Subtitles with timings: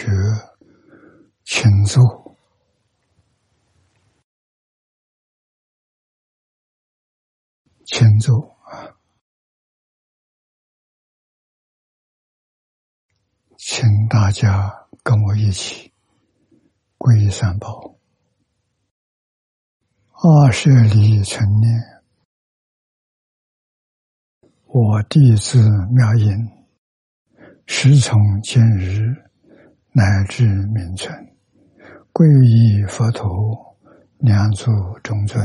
[0.00, 0.06] 学，
[1.44, 2.34] 请坐，
[7.84, 8.96] 请坐啊！
[13.58, 15.92] 请大家跟我一起
[16.96, 17.94] 皈依三宝，
[20.12, 21.78] 二舍离成念。
[24.64, 25.58] 我弟子
[25.94, 26.48] 妙音，
[27.66, 29.29] 时从今日
[29.92, 31.12] 乃至名存，
[32.12, 33.76] 皈依佛陀，
[34.18, 34.70] 两足
[35.02, 35.44] 中尊；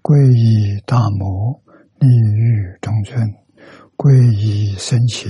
[0.00, 1.60] 皈依大摩，
[1.98, 3.22] 利欲中尊；
[3.98, 5.28] 皈依僧伽，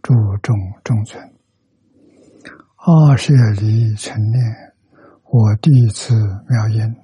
[0.00, 1.20] 注重中尊。
[2.76, 4.40] 二舍离成念，
[5.24, 6.14] 我弟子
[6.48, 6.94] 妙音，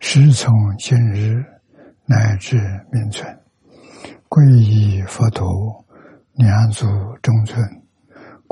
[0.00, 1.44] 师从今日
[2.06, 2.58] 乃至
[2.90, 3.38] 名存。
[4.28, 5.46] 皈依佛陀，
[6.34, 6.86] 两足
[7.22, 7.62] 中尊；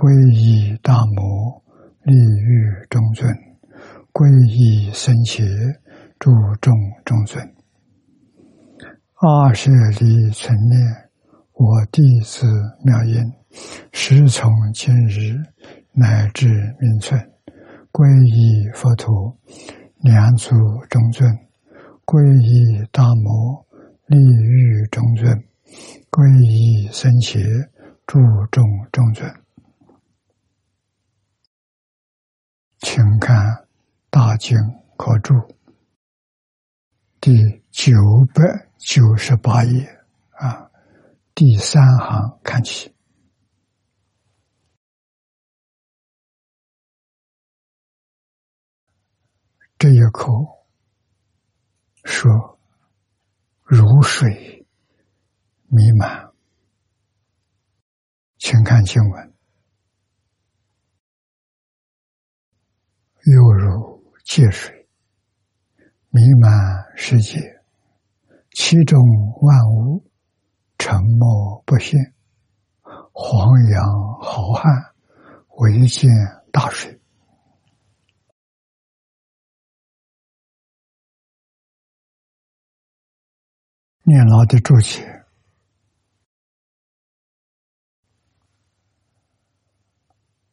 [0.01, 1.63] 皈依大摩，
[2.05, 3.31] 利欲中尊；
[4.15, 5.45] 皈依僧伽，
[6.19, 6.75] 注重
[7.05, 7.47] 中尊。
[9.17, 10.81] 二舍离存念，
[11.53, 12.47] 我弟子
[12.83, 13.15] 妙音，
[13.93, 15.37] 时从今日
[15.93, 16.49] 乃至
[16.81, 17.21] 明存，
[17.93, 19.37] 皈依佛陀，
[19.99, 20.49] 两足
[20.89, 21.31] 中尊；
[22.07, 23.67] 皈依大摩，
[24.07, 25.45] 利欲中尊。
[26.11, 27.39] 皈依僧伽，
[28.07, 28.19] 注
[28.51, 29.31] 重中尊，
[32.81, 33.37] 请看
[34.09, 34.57] 《大经
[34.97, 35.35] 可注》
[37.21, 37.93] 第九
[38.35, 40.71] 百九十八页啊，
[41.35, 42.95] 第三行看起，
[49.79, 50.67] 这一口
[52.05, 52.59] 说
[53.63, 54.67] 如水。
[55.73, 56.33] 弥漫，
[58.39, 59.30] 请看经文，
[63.25, 64.89] 犹如界水，
[66.09, 66.51] 弥漫
[66.97, 67.63] 世界，
[68.53, 68.99] 其中
[69.43, 70.11] 万物
[70.79, 72.15] 沉默不现，
[73.13, 73.85] 黄洋
[74.21, 74.93] 浩瀚，
[75.59, 76.09] 唯见
[76.51, 76.99] 大水。
[84.03, 85.05] 念老的注解。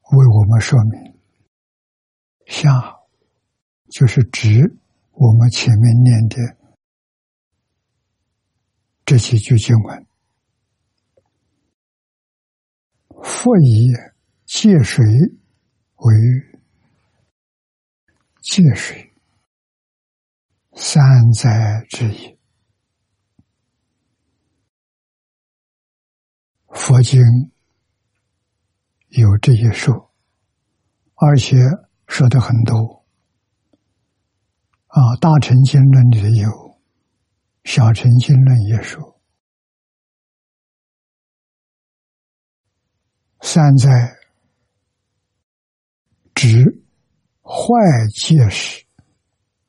[0.10, 1.17] 为我们说明，
[2.48, 2.98] 下
[3.90, 4.78] 就是指
[5.12, 6.58] 我们前面念的
[9.06, 10.08] 这几句经文
[13.24, 13.92] ：“佛以
[14.46, 15.06] 借水
[15.96, 16.16] 为
[18.42, 19.14] 借水，
[20.74, 22.38] 三灾之一。”
[26.74, 27.22] 佛经。
[29.10, 30.12] 有这些说，
[31.16, 31.56] 而且
[32.08, 33.06] 说的很多。
[34.88, 36.50] 啊，《大乘经论》里有，
[37.64, 39.20] 《小乘经论》也说，
[43.42, 43.90] 三灾
[46.34, 46.84] 指
[47.44, 47.76] 坏
[48.16, 48.86] 结石，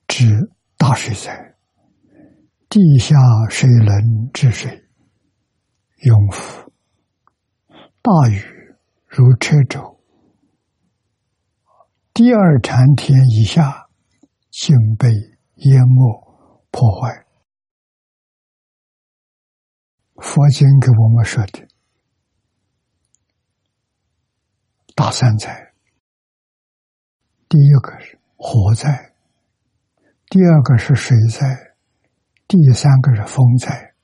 [0.06, 1.56] 指大水灾，
[2.68, 3.14] 地下
[3.50, 4.88] 水能治水，
[6.02, 6.72] 永福。
[8.00, 8.42] 大雨。
[9.10, 9.97] 如车轴，
[12.18, 13.88] 第二禅天以下，
[14.50, 15.08] 竟被
[15.54, 16.36] 淹没
[16.72, 17.24] 破坏。
[20.16, 21.68] 佛经给我们说的
[24.96, 25.72] 大三灾，
[27.48, 29.12] 第一个是火灾，
[30.26, 31.76] 第二个是水灾，
[32.48, 33.94] 第三个是风灾。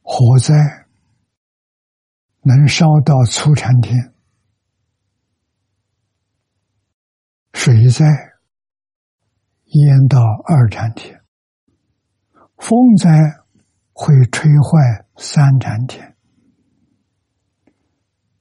[0.00, 0.52] 火灾。
[2.40, 4.11] 能烧到初禅天，
[7.52, 8.06] 水灾
[9.64, 11.22] 淹到二禅天，
[12.56, 13.08] 风灾
[13.92, 16.16] 会吹坏三禅天，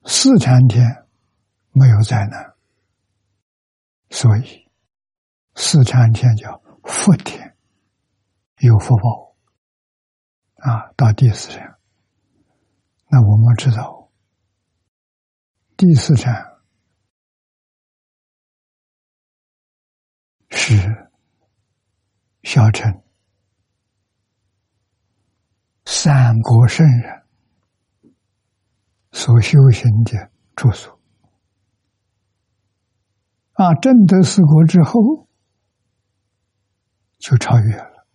[0.04, 1.06] 四禅天
[1.72, 2.54] 没有灾难，
[4.10, 4.68] 所以
[5.56, 7.56] 四禅天叫福天，
[8.60, 9.36] 有福报
[10.56, 11.78] 啊，到第四禅。
[13.10, 14.10] 那我们知道，
[15.78, 16.51] 第四禅
[20.52, 20.76] 是
[22.44, 23.02] 小乘
[25.86, 27.24] 三国圣人
[29.12, 31.00] 所修行的住所
[33.54, 35.28] 啊，正德四国之后
[37.18, 38.08] 就超越了，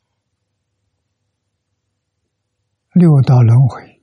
[2.92, 4.02] 六道轮回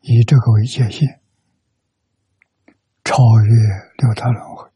[0.00, 1.20] 以这个为界限，
[3.04, 3.54] 超越
[3.98, 4.70] 六道轮回，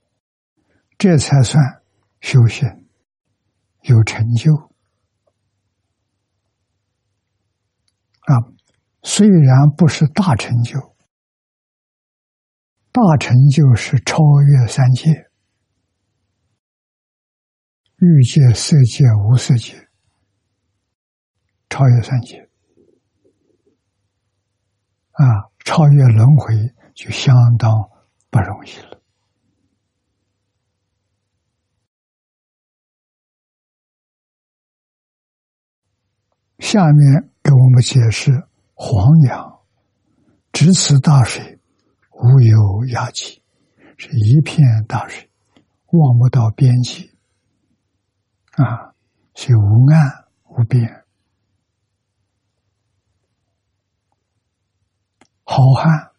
[0.96, 1.82] 这才算
[2.24, 2.66] 修行
[3.82, 4.50] 有成就
[8.22, 8.40] 啊！
[9.02, 10.96] 虽然不是大成就，
[12.90, 15.10] 大成就是超越三界，
[17.98, 19.90] 欲界、色界、无色界，
[21.68, 22.50] 超越三界。
[25.10, 26.54] 啊，超越轮回
[26.94, 27.70] 就相当
[28.30, 28.93] 不容易了。
[36.64, 38.32] 下面给我们解释：
[38.72, 39.60] 黄洋
[40.50, 41.60] 直此大水，
[42.10, 42.56] 无有
[42.86, 43.42] 涯际，
[43.98, 45.30] 是一片大水，
[45.92, 47.10] 望不到边际。
[48.52, 48.94] 啊，
[49.34, 51.04] 是无岸无边。
[55.44, 56.12] 好汉，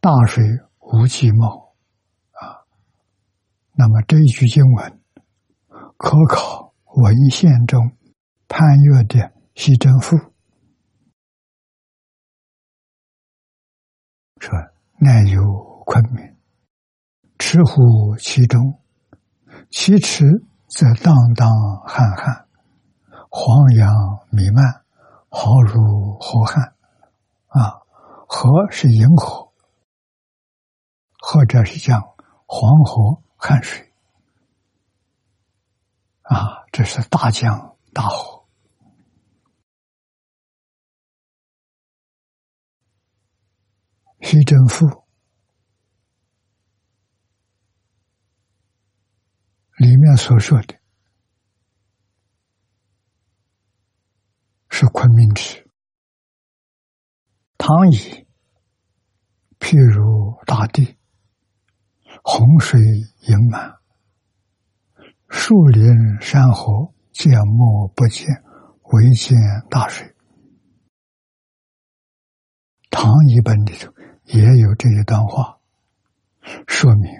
[0.00, 0.44] 大水
[0.80, 1.74] 无际貌
[2.32, 2.60] 啊！
[3.72, 5.00] 那么这一句经文
[5.96, 7.90] 可考文献中
[8.48, 9.18] 潘岳的
[9.54, 10.16] 《西征赋》，
[14.40, 14.50] 说
[14.98, 16.36] 乃有昆明，
[17.38, 18.80] 池湖其中，
[19.70, 20.24] 其池
[20.66, 21.48] 则荡荡
[21.86, 22.46] 瀚瀚，
[23.28, 23.94] 黄杨
[24.30, 24.82] 弥漫，
[25.28, 26.74] 好如河汉。
[27.48, 27.82] 啊，
[28.26, 29.52] 河是银河，
[31.18, 32.14] 或者是讲
[32.46, 33.92] 黄河汉水，
[36.22, 38.37] 啊，这是大江大河。
[44.20, 44.86] 徐正富
[49.76, 50.74] 里面所说的，
[54.68, 55.64] 是昆明池。
[57.56, 58.26] 唐以
[59.58, 60.96] 譬如大地，
[62.22, 63.78] 洪水盈满，
[65.28, 65.86] 树林
[66.20, 68.26] 山河见莫不见，
[68.82, 69.36] 唯见
[69.70, 70.14] 大水。
[72.90, 73.92] 唐一本里头
[74.28, 75.58] 也有这一段话，
[76.66, 77.10] 说明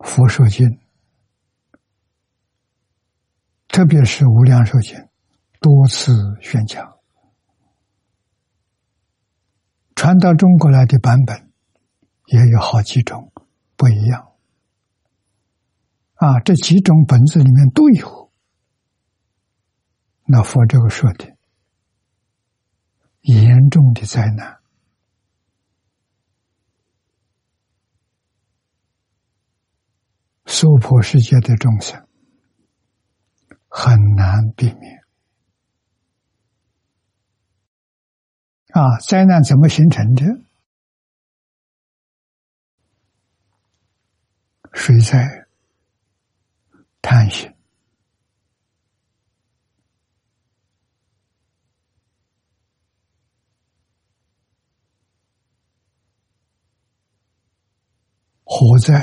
[0.00, 0.80] 佛说经，
[3.68, 5.08] 特别是无量寿经。
[5.60, 6.98] 多次宣讲，
[9.94, 11.52] 传到中国来的版本
[12.26, 13.32] 也有好几种
[13.76, 14.32] 不一样。
[16.14, 18.32] 啊，这几种本子里面都有。
[20.24, 21.37] 那佛这个说的
[23.20, 24.60] 严重的灾难，
[30.46, 32.06] 娑婆世界的众生
[33.68, 34.98] 很难避免。
[38.70, 40.24] 啊，灾难怎么形成的？
[44.72, 45.48] 水灾、
[47.02, 47.52] 贪心、
[58.50, 58.94] 火灾、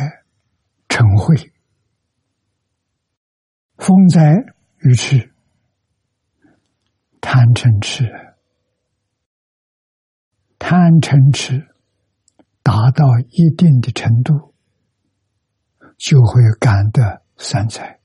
[0.90, 1.52] 尘秽、
[3.78, 4.34] 风灾、
[4.80, 5.32] 雨痴、
[7.22, 8.04] 贪嗔痴。
[10.58, 11.68] 贪嗔痴
[12.64, 14.56] 达到一定的程度，
[16.00, 18.02] 就会感得三灾。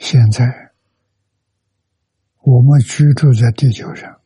[0.00, 0.44] 现在
[2.42, 4.20] 我们居住在地球上，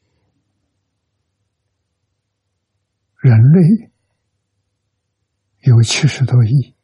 [3.18, 3.90] 人类
[5.60, 6.74] 有七十多亿。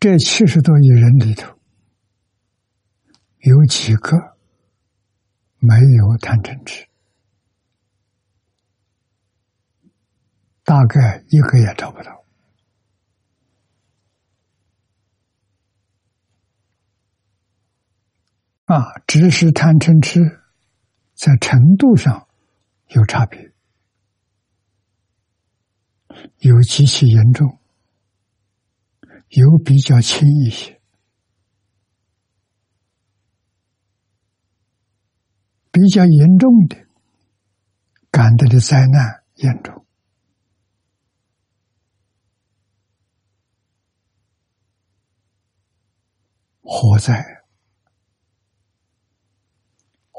[0.00, 1.58] 这七十多亿人里头，
[3.38, 4.36] 有几个
[5.58, 6.86] 没有贪嗔痴？
[10.62, 12.24] 大概一个也找不到。
[18.66, 20.20] 啊，只是贪嗔痴
[21.18, 22.28] 在程度上
[22.90, 23.52] 有差别，
[26.38, 27.58] 有极其严重。
[29.30, 30.80] 有比较轻一些，
[35.72, 36.86] 比较严重的，
[38.10, 39.84] 感到的灾难严重，
[46.62, 47.37] 火灾、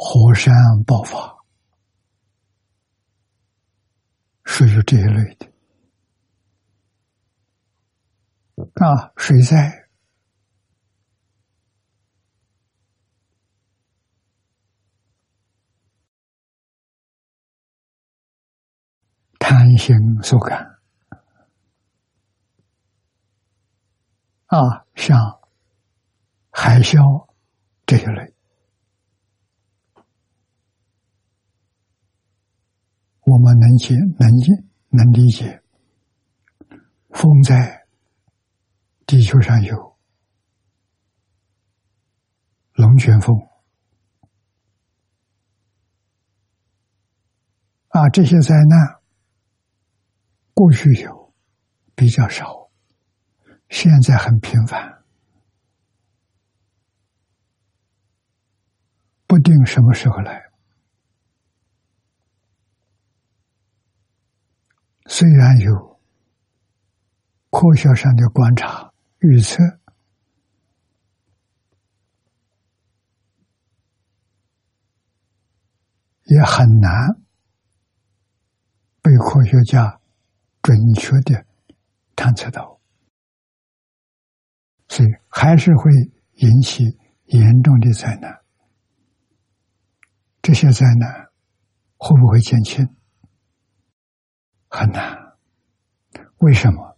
[0.01, 0.53] 火山
[0.88, 1.44] 爆发，
[4.46, 5.46] 属于这一类的。
[8.75, 9.89] 啊，水灾、
[19.38, 20.79] 贪心所感，
[24.46, 25.41] 啊，像
[26.51, 27.27] 海啸
[27.86, 28.28] 这一类，
[33.29, 34.51] 我们能解、能解、
[34.89, 35.62] 能理解，
[37.12, 37.86] 风灾。
[39.05, 39.98] 地球上有
[42.74, 43.36] 龙卷风
[47.88, 49.01] 啊，这些灾难
[50.53, 51.33] 过去有
[51.95, 52.69] 比较少，
[53.69, 55.03] 现在很频繁，
[59.25, 60.49] 不定什么时候来。
[65.10, 66.00] 虽然有
[67.50, 68.89] 科学上的观察。
[69.22, 69.62] 预测
[76.24, 77.22] 也很难
[79.01, 80.00] 被科学家
[80.62, 81.46] 准确的
[82.16, 82.80] 探测到，
[84.88, 85.92] 所以还是会
[86.36, 88.39] 引起严重的灾难。
[90.42, 91.30] 这些灾难
[91.98, 92.88] 会不会减轻？
[94.70, 95.34] 很难。
[96.38, 96.98] 为什么？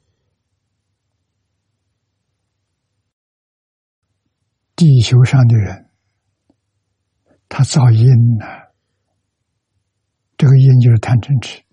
[4.75, 5.90] 地球上的人，
[7.48, 8.46] 他造因呢？
[10.38, 11.63] 这个因就是贪嗔痴。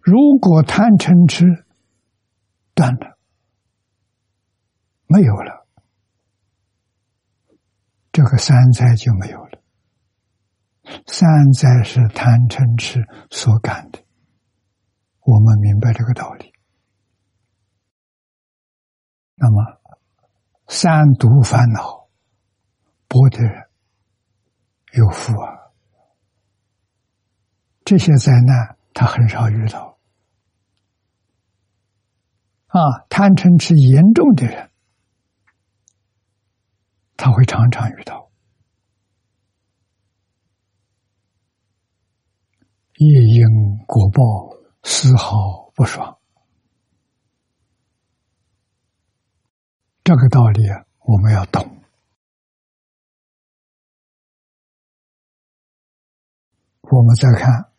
[0.00, 1.64] 如果贪嗔痴
[2.74, 3.18] 断了，
[5.06, 5.66] 没有了，
[8.12, 9.62] 这个三灾就没有了。
[11.06, 14.04] 三灾是贪嗔痴所感的，
[15.30, 16.52] 我们明白这个道理。
[19.34, 19.78] 那么。
[20.70, 22.10] 三毒烦恼，
[23.08, 23.70] 薄的人
[24.92, 25.72] 有福啊！
[27.86, 29.98] 这些灾难他很少遇到
[32.66, 32.78] 啊。
[33.08, 34.70] 贪嗔痴严重的人，
[37.16, 38.30] 他会常常遇到
[42.96, 43.46] 业因
[43.86, 46.18] 果报，丝毫不爽。
[50.04, 50.62] 这个道理，
[51.00, 51.82] 我们要懂。
[56.90, 57.70] 我们再看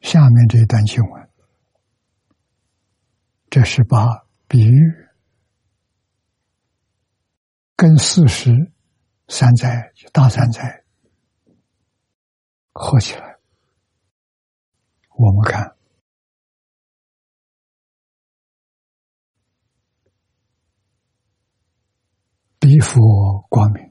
[0.00, 1.30] 下面这一段经文，
[3.48, 4.92] 这是把比喻
[7.76, 8.72] 跟事实
[9.28, 10.84] 三灾、大三灾
[12.72, 13.36] 合起来。
[15.16, 15.76] 我们看，
[22.58, 23.90] 彼佛光明，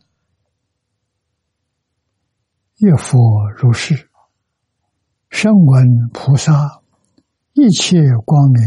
[2.76, 4.10] 业佛如是，
[5.30, 6.84] 声闻菩萨
[7.54, 8.62] 一切光明，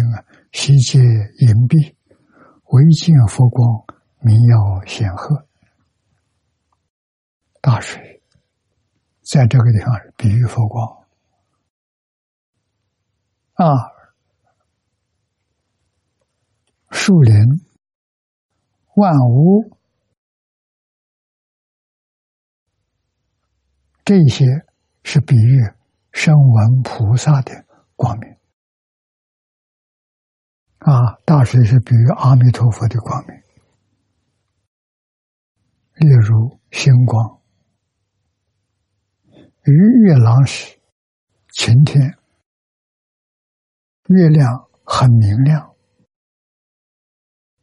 [0.52, 1.94] 悉皆隐蔽，
[2.64, 3.84] 唯见佛光
[4.20, 5.45] 明耀显赫。
[7.66, 8.22] 大水
[9.22, 11.04] 在这个地方比喻佛光。
[13.54, 13.66] 啊，
[16.92, 17.34] 树林、
[18.94, 19.76] 万物，
[24.04, 24.44] 这些
[25.02, 25.60] 是比喻
[26.12, 28.30] 声闻菩萨的光明。
[30.78, 33.36] 啊，大水是比喻阿弥陀佛的光明，
[35.94, 37.42] 例如星光、
[39.66, 39.72] 与
[40.04, 40.78] 月朗时、
[41.54, 42.16] 晴天。
[44.08, 45.74] 月亮很明亮，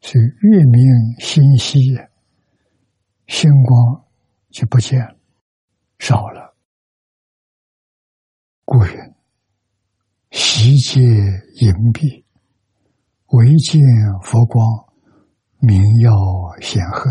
[0.02, 0.84] 所以月明
[1.20, 1.80] 星稀，
[3.28, 4.06] 星光
[4.50, 5.00] 就不见
[5.98, 6.58] 少了。
[8.66, 8.92] 故云
[10.32, 12.26] ：“悉皆隐蔽，
[13.28, 13.82] 唯见
[14.22, 14.94] 佛光
[15.60, 16.12] 明耀
[16.60, 17.10] 显赫。”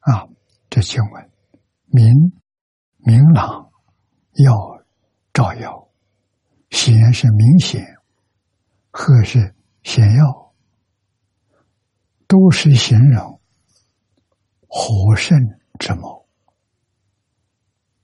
[0.00, 0.26] 啊，
[0.70, 1.27] 这经文
[1.98, 2.32] 明
[2.98, 3.72] 明朗，
[4.34, 4.84] 耀
[5.32, 5.88] 照耀。
[6.70, 7.96] 显是明显，
[8.92, 10.54] 或是显要，
[12.28, 13.40] 都是形容
[14.68, 15.36] 火盛
[15.80, 16.28] 之谋，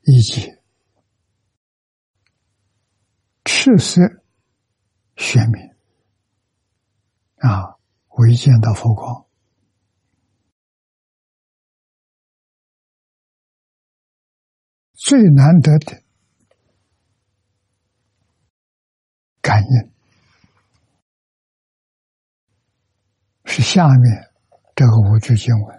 [0.01, 0.51] 以及
[3.45, 4.01] 赤色
[5.15, 5.63] 玄明
[7.37, 7.77] 啊，
[8.17, 9.24] 唯见到佛光，
[15.05, 16.03] 最难得的
[19.43, 19.93] 感应，
[23.45, 24.31] 是下面
[24.75, 25.79] 这个五句经文：“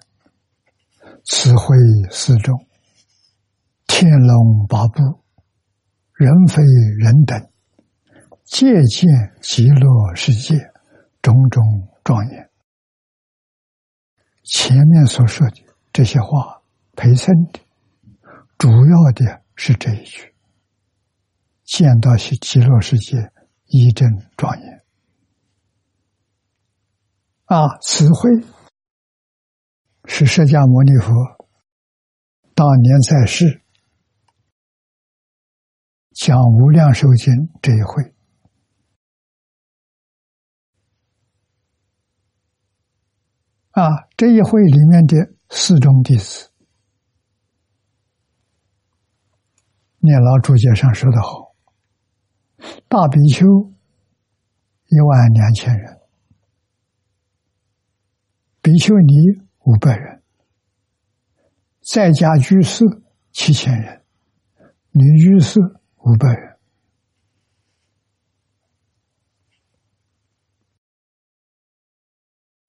[1.26, 1.76] 慈惠
[2.12, 2.68] 四众，
[3.88, 5.02] 天龙八部，
[6.14, 6.62] 人非
[7.00, 7.50] 人等，
[8.44, 9.10] 借见
[9.42, 10.54] 极乐世界，
[11.24, 11.64] 种种
[12.04, 12.52] 庄严。”
[14.46, 16.62] 前面所说的这些话
[16.96, 17.65] 陪衬的，
[18.66, 20.34] 主要的是这一句
[21.66, 23.32] ：“见到是极乐世界，
[23.66, 24.84] 一真庄严。”
[27.46, 28.32] 啊，此会
[30.06, 31.14] 是释迦牟尼佛
[32.56, 33.62] 当年在世
[36.14, 37.32] 讲《无量寿经》
[37.62, 38.16] 这一回。
[43.74, 46.50] 啊，这一会里面的四众弟子，
[50.06, 51.54] 念老注解上说的好：
[52.88, 53.46] 大比丘
[54.86, 56.00] 一万两千人，
[58.62, 59.14] 比丘尼
[59.66, 60.24] 五百人，
[61.82, 62.86] 在家居士
[63.34, 64.06] 七千人，
[64.92, 65.60] 女居士
[65.98, 66.58] 五百人，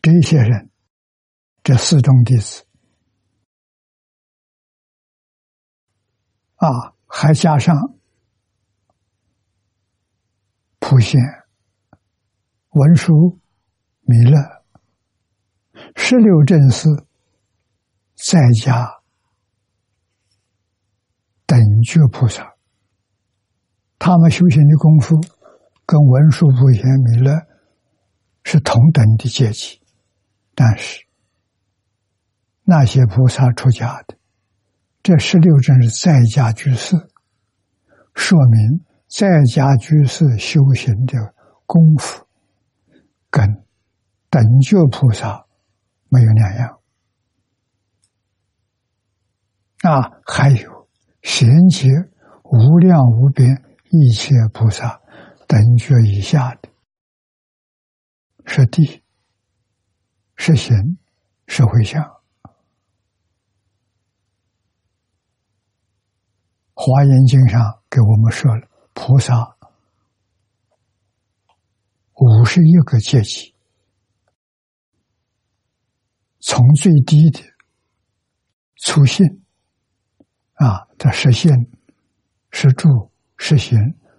[0.03, 0.71] 这些人。
[1.67, 2.65] 这四种弟子。
[6.55, 7.75] 啊，还加上
[10.79, 11.19] 普贤、
[12.73, 13.41] 文殊、
[14.03, 14.37] 弥勒、
[15.95, 16.91] 十六正士，
[18.17, 19.01] 在家
[21.47, 22.55] 等觉菩萨，
[23.99, 25.19] 他们修行的功夫
[25.87, 27.33] 跟文殊、普贤、弥勒
[28.45, 29.81] 是同等的阶级，
[30.55, 31.07] 但是。
[32.65, 34.16] 那些菩萨出家的，
[35.07, 36.97] 这十六正是在家居士，
[38.13, 41.33] 说明在家居士修行的
[41.65, 42.27] 功夫，
[43.31, 43.65] 跟
[44.29, 45.47] 等觉菩萨
[46.09, 46.81] 没有两样。
[49.83, 50.89] 啊，还有
[51.23, 51.89] 贤劫
[52.43, 55.01] 无量无边一切菩萨
[55.47, 56.69] 等觉以下的，
[58.45, 59.05] 是地，
[60.35, 60.99] 是行，
[61.47, 62.16] 是回向。
[66.79, 69.57] 华严经上给我们说了，菩萨
[72.13, 73.55] 五十一个阶级，
[76.39, 77.41] 从最低的
[78.77, 79.27] 出现
[80.53, 81.67] 啊，的实现、
[82.51, 83.79] 是住、是行、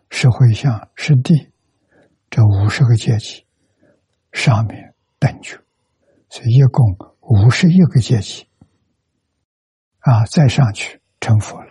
[0.10, 1.52] 是回向、是地，
[2.32, 3.46] 这五十个阶级
[4.32, 5.60] 上面等觉，
[6.30, 6.84] 所以一共
[7.20, 8.48] 五十一个阶级
[10.00, 11.67] 啊，再上去成佛了。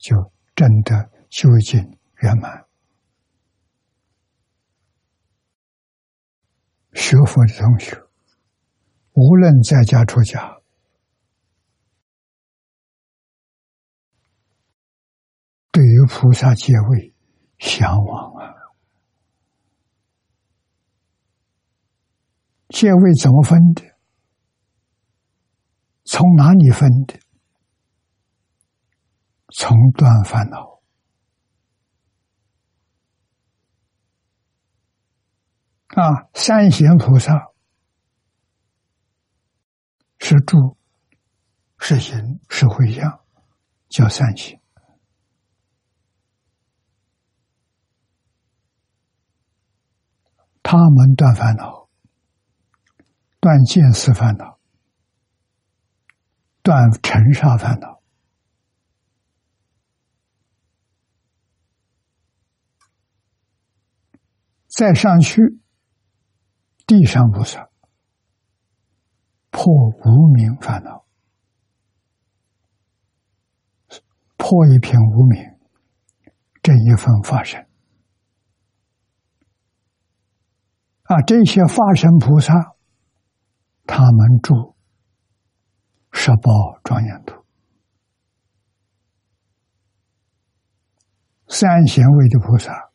[0.00, 2.64] 就真的修行圆满，
[6.94, 8.02] 学佛的同学，
[9.12, 10.62] 无论在家出家，
[15.70, 17.14] 对于菩萨戒位
[17.58, 18.54] 向往啊，
[22.68, 23.84] 戒位怎么分的？
[26.04, 27.20] 从哪里分的？
[29.52, 30.80] 从断烦恼
[35.88, 37.48] 啊，三贤菩萨
[40.18, 40.76] 是住、
[41.78, 43.24] 是行、是回向，
[43.88, 44.60] 叫三贤。
[50.62, 51.88] 他们断烦恼，
[53.40, 54.60] 断见思烦恼，
[56.62, 57.99] 断尘沙烦恼。
[64.70, 65.42] 再上去，
[66.86, 67.68] 地上菩萨
[69.50, 71.04] 破无明烦恼，
[74.36, 75.42] 破一片无明，
[76.62, 77.68] 这一份法身
[81.02, 82.76] 啊，这些法身菩萨，
[83.86, 84.76] 他们住
[86.12, 87.44] 十宝庄严土，
[91.48, 92.88] 三贤位的菩萨。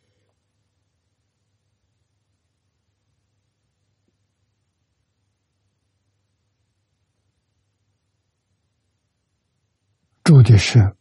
[10.24, 10.96] 住的是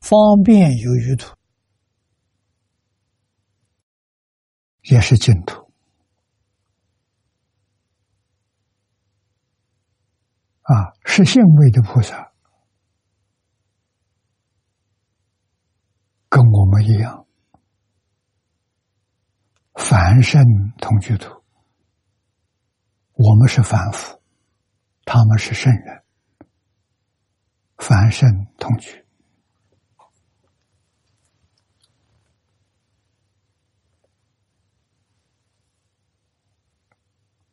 [0.00, 1.34] 方便有余土，
[4.82, 5.72] 也是净土。
[10.62, 12.30] 啊，是性位的菩萨。
[16.28, 17.26] 跟我们一样，
[19.74, 20.40] 凡圣
[20.78, 21.42] 同居土。
[23.12, 24.22] 我们是凡夫，
[25.04, 26.01] 他们是圣人，
[27.84, 29.04] 凡圣同居。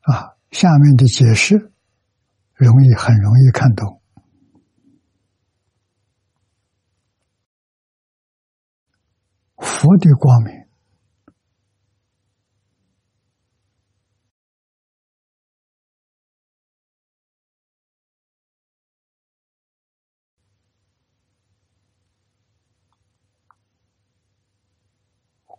[0.01, 1.73] 啊，下面的解释
[2.53, 4.03] 容易，很容易看懂。
[9.57, 10.58] 佛的光明，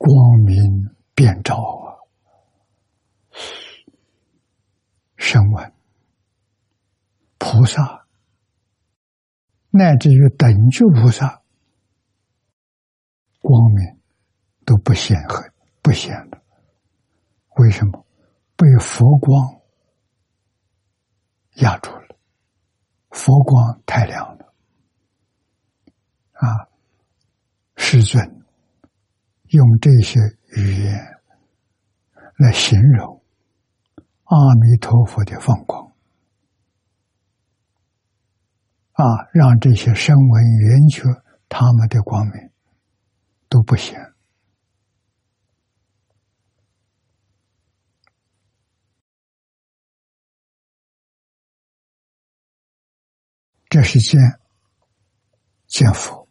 [0.02, 2.00] 光明遍照啊！
[5.16, 5.74] 声闻、
[7.36, 8.06] 菩萨，
[9.68, 11.42] 乃至于等觉菩萨，
[13.40, 14.00] 光明。
[14.64, 15.50] 都不显黑，
[15.82, 16.40] 不显了。
[17.56, 18.06] 为什么？
[18.54, 19.60] 被佛光
[21.56, 22.16] 压住了。
[23.10, 24.54] 佛光太亮了，
[26.34, 26.68] 啊！
[27.74, 28.39] 世尊
[29.50, 30.20] 用这些
[30.56, 30.94] 语言
[32.36, 33.22] 来形容
[34.24, 35.92] 阿弥陀佛的放光，
[38.92, 41.02] 啊，让这些声闻缘觉
[41.48, 42.50] 他们的光明
[43.48, 43.98] 都不行。
[53.68, 54.20] 这是见
[55.66, 56.28] 见佛。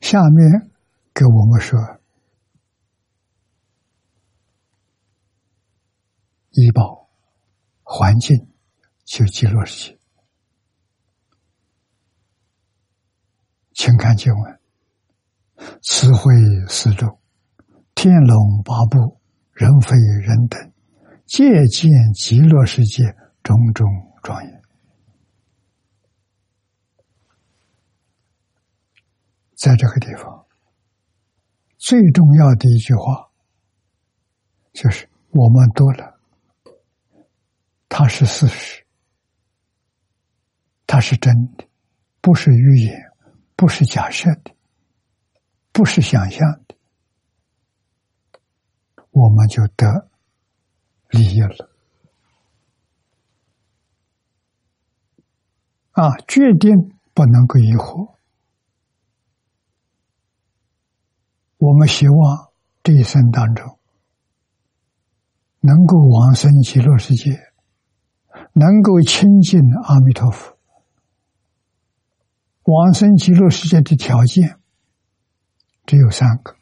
[0.00, 0.70] 下面
[1.18, 1.80] 给我们说，
[6.50, 7.08] 医保
[7.82, 8.36] 环境
[9.06, 9.98] 就极乐世界。
[13.72, 14.60] 请看经文：
[15.80, 16.34] 慈惠
[16.68, 17.18] 四周，
[17.94, 19.18] 天龙八部，
[19.52, 20.70] 人非人等，
[21.24, 23.04] 借鉴极乐世界
[23.42, 23.86] 种种
[24.22, 24.62] 庄严。
[29.54, 30.45] 在这个地方，
[31.86, 33.30] 最重要的一句话
[34.72, 36.18] 就是我们多了，
[37.88, 38.84] 它是事实，
[40.84, 41.64] 它是真的，
[42.20, 43.00] 不是预言，
[43.54, 44.52] 不是假设的，
[45.70, 46.74] 不是想象的，
[49.12, 50.08] 我们就得
[51.10, 51.70] 利益了。
[55.92, 58.15] 啊，决定不能够疑惑。
[61.58, 62.50] 我们希望
[62.82, 63.78] 这一生当中
[65.60, 67.52] 能够往生极乐世界，
[68.52, 70.56] 能够亲近阿弥陀佛。
[72.64, 74.60] 往生极乐世界的条件
[75.86, 76.54] 只有三个：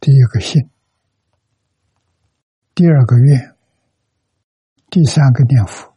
[0.00, 0.70] 第一个信，
[2.74, 3.54] 第二个愿，
[4.88, 5.91] 第三个念佛。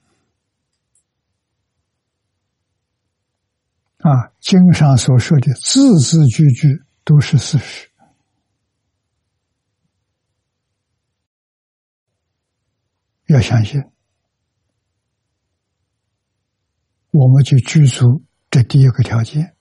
[4.06, 7.90] 啊，经上所说的字字句句都是事实，
[13.26, 13.82] 要相信，
[17.10, 19.56] 我们就居住这第一个条件。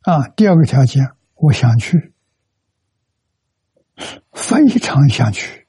[0.00, 2.14] 啊，第二个条件，我想去，
[4.32, 5.68] 非常想去，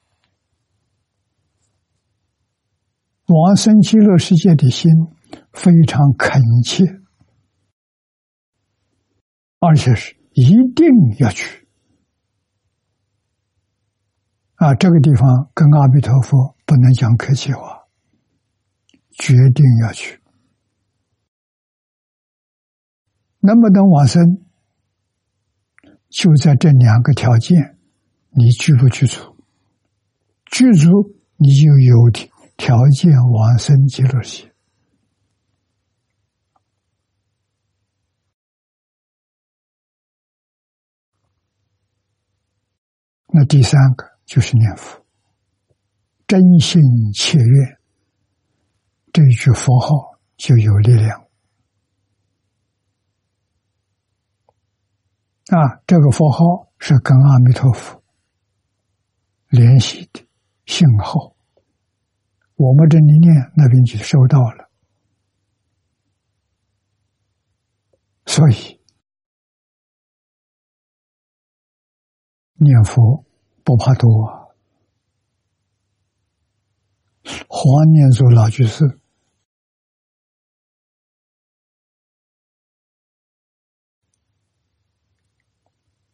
[3.26, 4.90] 往生极乐世界的心。
[5.54, 6.84] 非常恳切，
[9.60, 10.86] 而且是一定
[11.20, 11.66] 要去
[14.56, 14.74] 啊！
[14.74, 17.84] 这个地方跟阿弥陀佛不能讲客气话，
[19.12, 20.20] 决定要去。
[23.40, 24.42] 能不能往生，
[26.08, 27.78] 就在这两个条件，
[28.30, 29.36] 你具不具足？
[30.46, 32.10] 具足，你就有
[32.56, 34.53] 条件往生极乐世界。
[43.36, 45.04] 那第三个就是念佛，
[46.28, 46.80] 真心
[47.12, 47.80] 切愿，
[49.12, 51.20] 这一句佛号就有力量。
[55.48, 58.00] 啊，这个佛号是跟阿弥陀佛
[59.48, 60.24] 联系的
[60.66, 61.34] 信号，
[62.54, 64.70] 我们这里念那边就收到了，
[68.26, 68.80] 所以。
[72.56, 73.23] 念佛
[73.64, 74.54] 不怕多。
[77.48, 78.84] 黄念祖老居士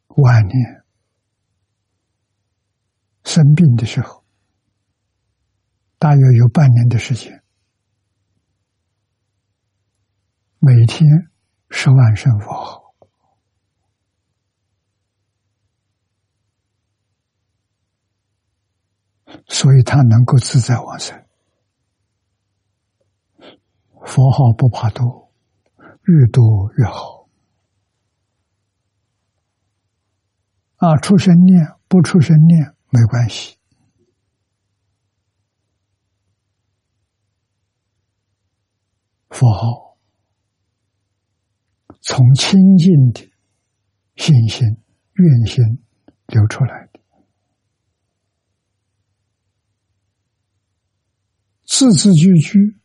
[0.08, 0.84] 晚年
[3.24, 4.24] 生病的时候，
[5.98, 7.42] 大约有半年的时间，
[10.58, 11.08] 每天
[11.70, 12.79] 十万声佛号。
[19.46, 21.24] 所以他能够自在往生。
[24.06, 25.32] 佛号不怕多，
[25.76, 27.28] 越多越好。
[30.76, 33.56] 啊，出生念不出生念没关系。
[39.28, 39.98] 佛号
[42.00, 43.30] 从清净的
[44.16, 44.66] 信心、
[45.14, 45.62] 愿心
[46.26, 47.00] 流出来的，
[51.70, 52.76] 字字句句。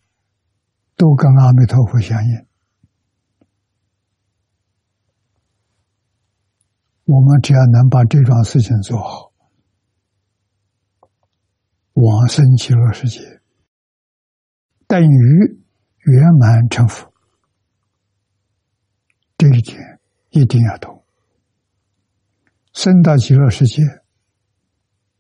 [0.98, 2.48] 都跟阿弥陀佛相应，
[7.04, 9.34] 我们只要能把这桩事情做好，
[11.96, 13.20] 往生极乐世界
[14.88, 15.62] 等于
[16.06, 17.12] 圆满成佛，
[19.38, 21.04] 这一点一定要懂。
[22.72, 23.82] 生到极乐世界，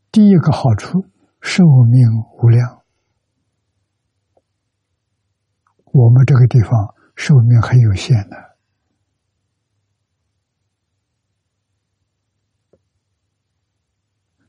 [0.09, 1.05] 第一个好处，
[1.41, 2.07] 寿命
[2.41, 2.74] 无量。
[5.97, 8.57] 我们这个地方寿命很有限的，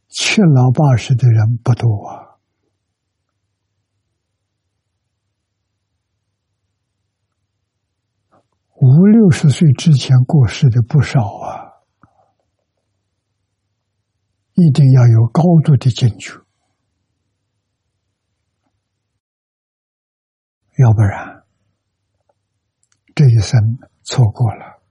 [0.08, 2.40] 七老八十的人不多啊，
[8.80, 11.78] 五六十岁之前过世的不少啊，
[14.54, 16.32] 一定要有高度的警觉，
[20.78, 21.35] 要不然。
[23.16, 24.82] 这一生错过了，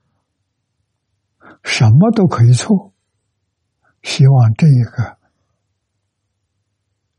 [1.63, 2.91] 什么都可以错。
[4.01, 5.19] 希望这一个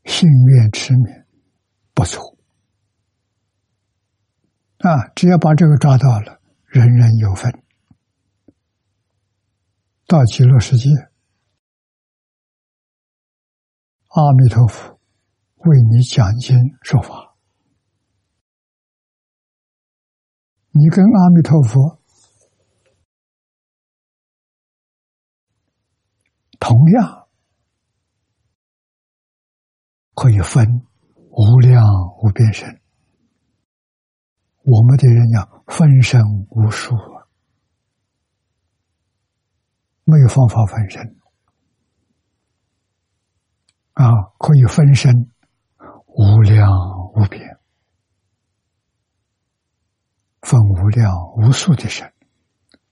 [0.05, 1.25] 心愿持名
[1.95, 2.37] 不错
[4.79, 5.07] 啊！
[5.15, 7.63] 只要把这个抓到了，人人有份。
[10.09, 10.91] 到极乐世界，
[14.09, 14.99] 阿弥陀佛
[15.59, 17.36] 为你讲经说法。
[20.79, 22.03] 你跟阿弥陀佛
[26.61, 27.27] 同样
[30.15, 30.87] 可以分
[31.31, 31.83] 无量
[32.23, 32.69] 无边身，
[34.65, 36.95] 我们的人要分身无数。
[36.95, 37.27] 啊，
[40.05, 41.17] 没有方法分身。
[43.95, 45.33] 啊，可以分身
[46.07, 46.71] 无量
[47.15, 47.56] 无边。
[50.47, 52.13] 分无量无数的身，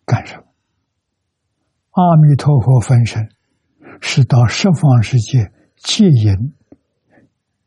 [0.04, 0.42] 干什么？
[1.90, 3.32] 阿弥陀佛分身
[4.00, 6.34] 是到十方世界接引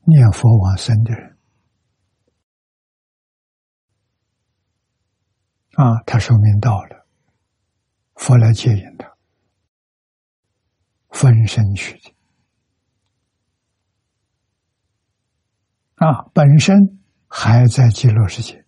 [0.03, 1.37] 念佛往生的人
[5.75, 7.07] 啊，他寿命到了，
[8.15, 9.15] 佛来接引他，
[11.11, 12.13] 分身去的
[15.95, 18.66] 啊，本身还在极乐世界。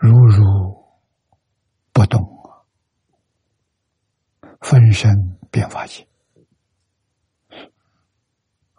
[0.00, 0.86] 如如
[1.92, 2.24] 不动，
[4.60, 6.06] 分身变法界，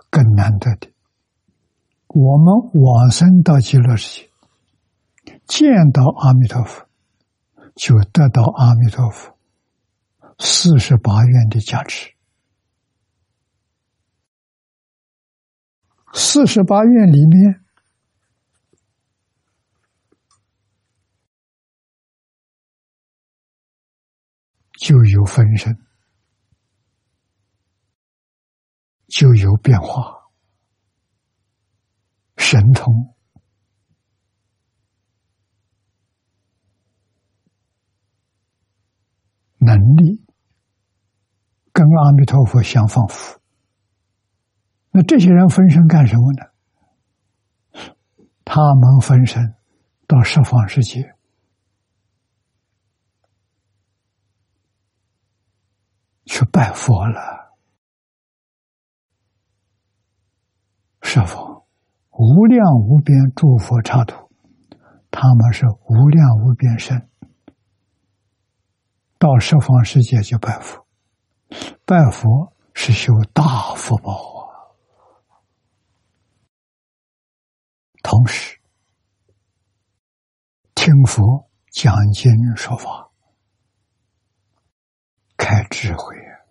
[0.10, 0.94] 更难得的。
[2.08, 4.30] 我们往生到极乐世
[5.26, 6.88] 界，见到阿弥陀佛，
[7.76, 9.38] 就得到阿弥陀佛
[10.38, 12.14] 四十八愿的加持。
[16.14, 17.59] 四十八愿里面。
[24.80, 25.78] 就有分身，
[29.08, 30.32] 就有变化，
[32.38, 33.14] 神通
[39.58, 40.26] 能力
[41.74, 43.42] 跟阿弥陀佛相仿佛。
[44.92, 47.84] 那这些人分身干什么呢？
[48.46, 49.56] 他们分身
[50.08, 51.19] 到十方世界。
[56.40, 57.54] 去拜佛了，
[61.02, 61.68] 是否
[62.12, 64.32] 无量无边诸佛刹土，
[65.12, 67.10] 他们是无量无边身，
[69.18, 70.88] 到十方世界就拜佛，
[71.84, 74.14] 拜佛是修大福报
[74.48, 74.72] 啊，
[78.02, 78.62] 同时
[80.74, 83.12] 听佛讲经说法，
[85.36, 85.60] 开。
[85.72, 86.44] 智慧啊！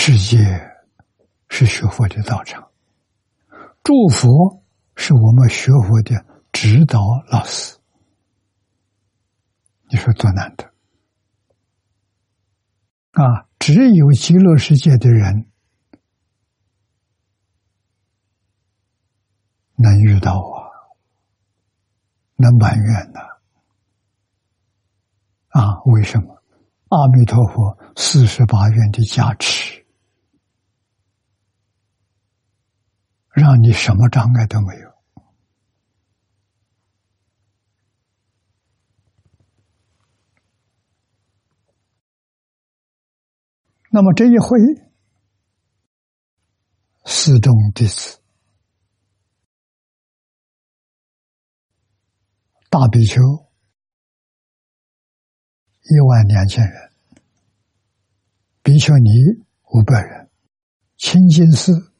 [0.00, 0.38] 世界
[1.48, 2.70] 是学佛的道场，
[3.82, 4.62] 祝福
[4.94, 7.76] 是我们学佛的指导老师。
[9.90, 10.72] 你说多难得
[13.10, 13.48] 啊！
[13.58, 15.50] 只有极乐世界的人
[19.74, 20.70] 能遇到我，
[22.36, 23.20] 能埋怨呢？
[25.48, 26.40] 啊，为什么？
[26.90, 29.57] 阿弥陀佛四十八愿的加持，
[33.38, 34.88] 让你什么障碍都没有。
[43.90, 44.58] 那么这一回，
[47.06, 48.20] 四众弟子、
[52.68, 53.22] 大比丘
[55.84, 56.92] 一万两千人，
[58.62, 59.10] 比丘尼
[59.72, 60.30] 五百人，
[60.98, 61.94] 清净寺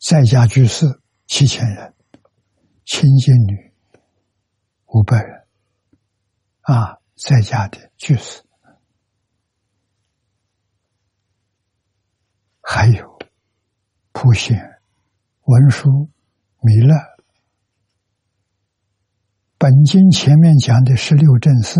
[0.00, 0.86] 在家居士
[1.26, 1.94] 七千人，
[2.86, 3.74] 清净女
[4.86, 5.46] 五百人，
[6.62, 8.42] 啊，在家的居士。
[12.62, 13.18] 还有
[14.12, 14.56] 普贤、
[15.42, 16.08] 文殊、
[16.62, 16.94] 弥勒，
[19.58, 21.78] 本经前面讲的十六正士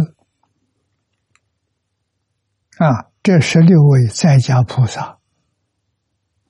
[2.76, 5.20] 啊，这十六位在家菩萨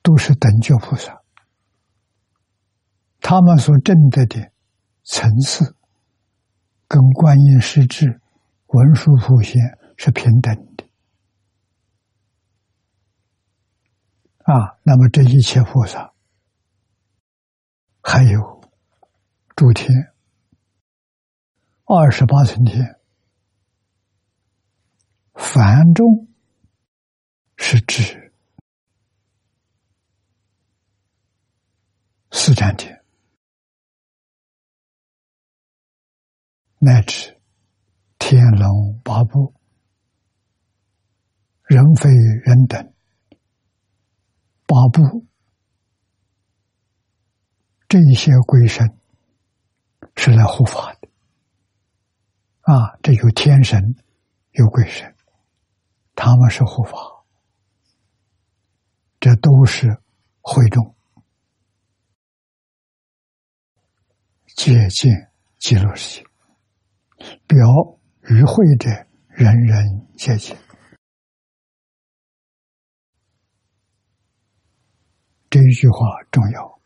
[0.02, 1.19] 都是等觉菩萨，
[3.20, 4.50] 他们所证得的
[5.04, 5.76] 层次
[6.88, 8.20] 跟观音师智、
[8.66, 9.60] 文殊普贤
[9.96, 10.84] 是平等的。
[14.44, 16.12] 啊，那么这一切菩萨，
[18.02, 18.60] 还有
[19.54, 19.88] 诸天、
[21.84, 22.98] 二十八层天、
[25.34, 26.26] 凡众
[27.56, 28.32] 是指
[32.32, 32.99] 四禅天，
[36.82, 37.38] 乃至
[38.18, 39.54] 天龙八部、
[41.64, 42.94] 人非人等。
[44.66, 45.26] 八部
[47.86, 48.96] 这些鬼神
[50.16, 51.08] 是来护法的
[52.62, 52.96] 啊！
[53.02, 53.96] 这有天神，
[54.52, 55.14] 有鬼神，
[56.14, 56.96] 他们是护法，
[59.18, 60.00] 这都是
[60.40, 60.94] 会众
[64.54, 65.12] 接近
[65.58, 66.29] 极乐世界，
[67.46, 67.58] 表
[68.28, 68.90] 与会者
[69.28, 70.56] 人人皆近。
[75.48, 75.96] 这一句话
[76.30, 76.80] 重要。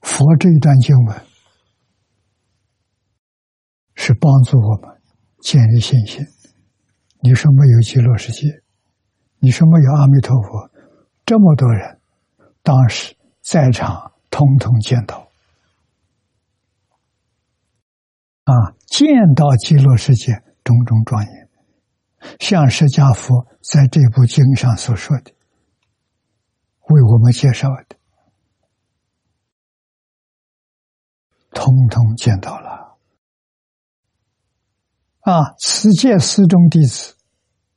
[0.00, 1.22] 佛这一段经文
[3.94, 5.00] 是帮助我们
[5.40, 6.26] 建立信心。
[7.20, 8.48] 你说没有极乐世界，
[9.38, 10.70] 你说没有阿弥陀佛，
[11.24, 12.00] 这么多人
[12.62, 15.29] 当时在场，通通见到
[18.50, 21.48] 啊，见到极乐世界种种庄严，
[22.40, 25.32] 像释迦佛在这部经上所说的。
[26.88, 27.96] 为我们介绍的，
[31.52, 32.98] 通通见到了。
[35.20, 37.14] 啊，此界四众弟子，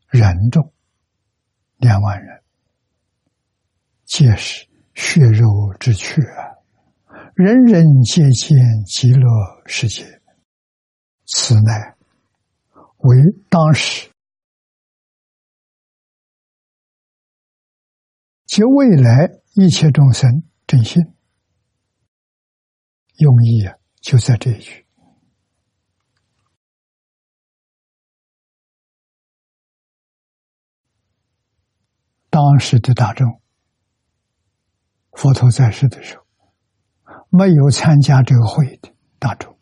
[0.07, 0.74] 人众
[1.78, 2.41] 两万人，
[4.05, 6.57] 皆是血肉之躯啊！
[7.36, 9.28] 人人皆见极乐
[9.67, 10.21] 世界，
[11.26, 11.95] 此乃
[12.97, 13.17] 为
[13.49, 14.09] 当时。
[18.45, 21.01] 及未来一切众生真心
[23.17, 24.86] 用意啊，就在这一句。
[32.30, 33.41] 当时的大众，
[35.13, 36.26] 佛陀在世的时候，
[37.30, 39.53] 没有参加这个会的大众，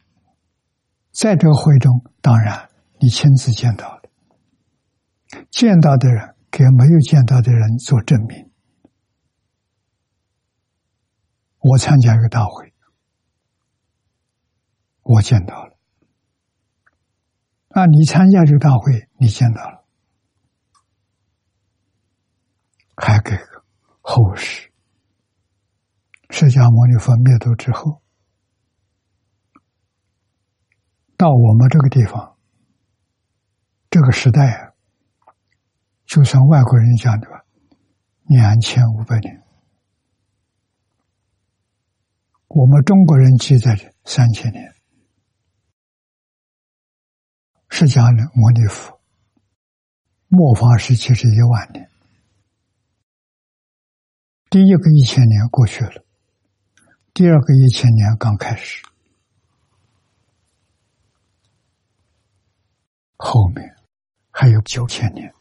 [1.22, 2.68] 在这个会中，当然
[3.00, 4.02] 你亲自见到了，
[5.52, 8.50] 见到的人给没有见到的人做证明。
[11.60, 12.74] 我参加一个大会，
[15.04, 15.78] 我见到了。
[17.68, 19.86] 啊，你参加这个大会，你见到了，
[22.96, 23.64] 还给个
[24.02, 24.72] 后世。
[26.32, 28.01] 释迦牟尼佛灭度之后，
[31.22, 32.36] 到我们这个地方，
[33.92, 34.74] 这个时代啊，
[36.08, 37.46] 就算外国人讲的吧，
[38.24, 39.40] 两千五百年。
[42.48, 44.74] 我们中国人记载的三千年，
[47.70, 49.00] 释迦牟尼佛
[50.28, 51.88] 末法时期是一万年，
[54.50, 56.04] 第一个一千年过去了，
[57.14, 58.84] 第二个一千年刚开始，
[63.24, 63.76] 后面
[64.32, 65.32] 还有九千年。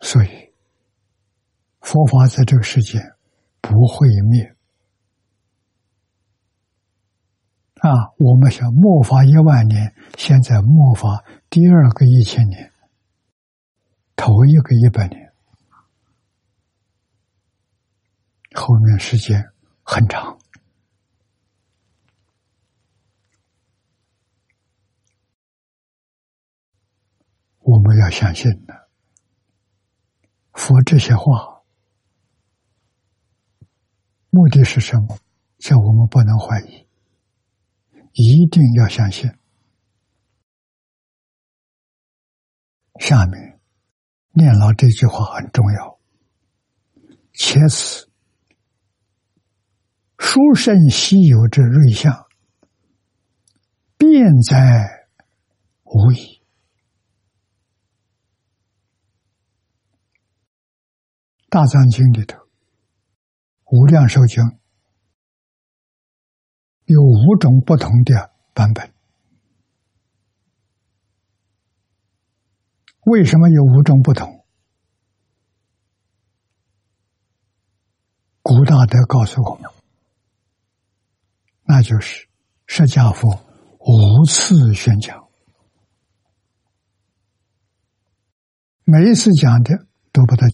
[0.00, 0.52] 所以，
[1.80, 2.98] 佛法在这个世界
[3.60, 4.56] 不会灭
[7.74, 8.10] 啊！
[8.18, 12.72] 我们想末法一万年，现在末法第二个一千年，
[14.16, 15.32] 头一个一百年，
[18.54, 19.51] 后面时间
[19.94, 20.38] 很长，
[27.58, 28.88] 我们要相信的。
[30.54, 31.62] 佛这些话，
[34.30, 35.18] 目的是什么？
[35.58, 36.88] 叫我们不能怀疑，
[38.14, 39.30] 一定要相信。
[42.98, 43.60] 下面
[44.30, 46.00] 念牢这句话很重要。
[47.34, 48.08] 且此
[50.24, 52.26] 殊胜稀有之瑞相，
[53.98, 55.08] 便在
[55.82, 56.40] 无疑。
[61.50, 62.38] 大藏经里头，
[63.64, 64.42] 《无量寿经》
[66.84, 68.94] 有五种不同的版本。
[73.02, 74.46] 为什么有五种不同？
[78.40, 79.70] 古大德告诉我们，
[81.72, 82.28] 那就是
[82.66, 83.30] 释迦佛
[83.78, 85.26] 五次宣讲，
[88.84, 90.46] 每一次讲的都把它。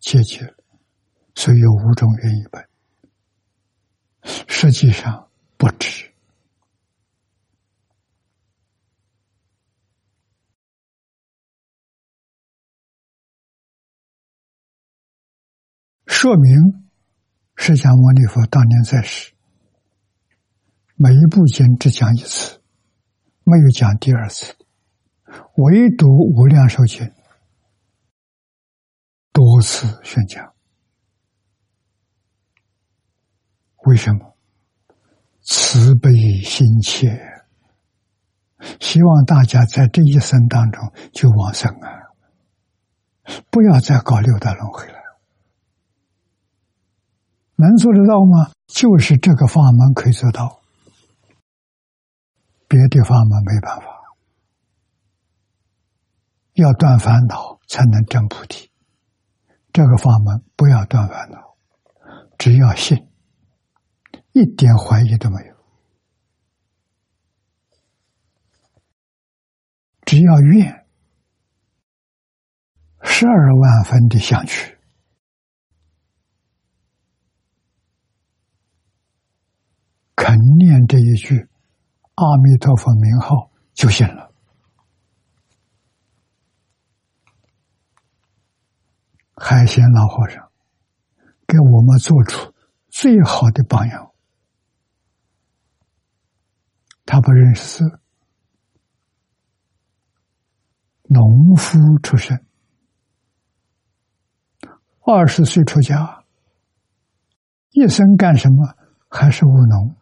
[0.00, 0.54] 解决了，
[1.34, 2.68] 所以有五种原译本，
[4.46, 6.12] 实际上不止，
[16.06, 16.86] 说明
[17.56, 19.32] 释迦牟尼佛当年在世，
[20.98, 22.58] 每一部经只讲一次，
[23.44, 24.56] 没有讲第二次，
[25.56, 27.12] 唯独无量寿经。
[29.30, 30.54] 多次宣讲，
[33.84, 34.34] 为什么？
[35.42, 36.10] 慈悲
[36.42, 37.20] 心切，
[38.80, 42.08] 希望大家在这一生当中就往生啊！
[43.50, 44.94] 不要再搞六道轮回了。
[47.56, 48.50] 能做得到吗？
[48.66, 50.62] 就是这个法门可以做到，
[52.68, 53.86] 别的法门没办法。
[56.54, 58.70] 要断烦恼，才能证菩提。
[59.72, 61.54] 这个法门不要断烦恼，
[62.38, 62.96] 只要信，
[64.32, 65.54] 一点怀疑都没有；
[70.06, 70.86] 只要愿，
[73.02, 74.78] 十二万分的想去，
[80.14, 81.46] 肯念这一句
[82.16, 84.32] 阿弥陀佛名号就行了。
[89.36, 90.50] 海鲜老和尚
[91.46, 92.54] 给我们做出
[92.88, 94.12] 最好的榜样。
[97.04, 98.00] 他不认识字，
[101.02, 102.44] 农夫出身，
[105.00, 106.24] 二十岁出家，
[107.70, 108.74] 一生干什么
[109.08, 109.94] 还是务农，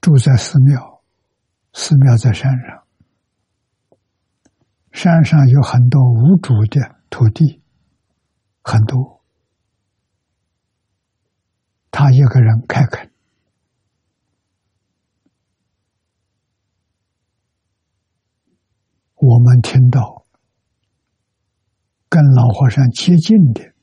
[0.00, 1.02] 住在寺庙。
[1.72, 2.82] 寺庙在山上，
[4.90, 7.62] 山上有很多无主的土地，
[8.60, 9.22] 很多。
[11.92, 13.12] 他一个人开垦。
[19.14, 20.26] 我们听到
[22.08, 23.74] 跟老和尚接近的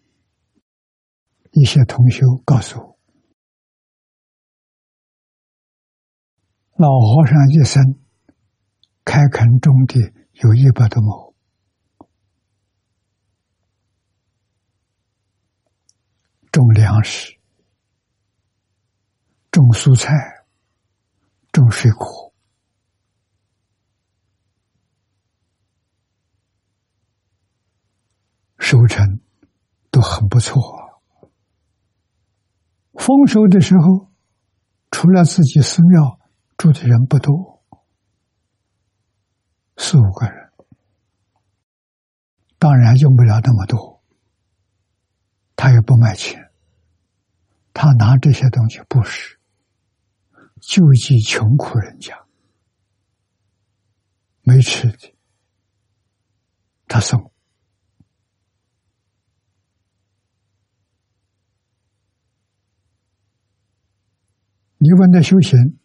[1.52, 2.97] 一些同学告诉我。
[6.80, 7.96] 老和尚一生
[9.04, 10.14] 开垦种地
[10.44, 11.34] 有一百多亩，
[16.52, 17.36] 种粮食、
[19.50, 20.14] 种蔬菜、
[21.52, 22.32] 种水果，
[28.60, 29.20] 收成
[29.90, 30.62] 都很不错。
[32.94, 34.12] 丰收的时候，
[34.92, 36.20] 除了自己寺庙
[36.58, 37.64] 住的人不多，
[39.78, 40.52] 四五个人，
[42.58, 44.04] 当然用不了那么多。
[45.56, 46.52] 他也不卖钱，
[47.74, 49.40] 他拿这些东西布施，
[50.60, 52.26] 救济穷苦人家，
[54.42, 55.16] 没吃的，
[56.88, 57.32] 他送。
[64.80, 65.80] 你问他修行，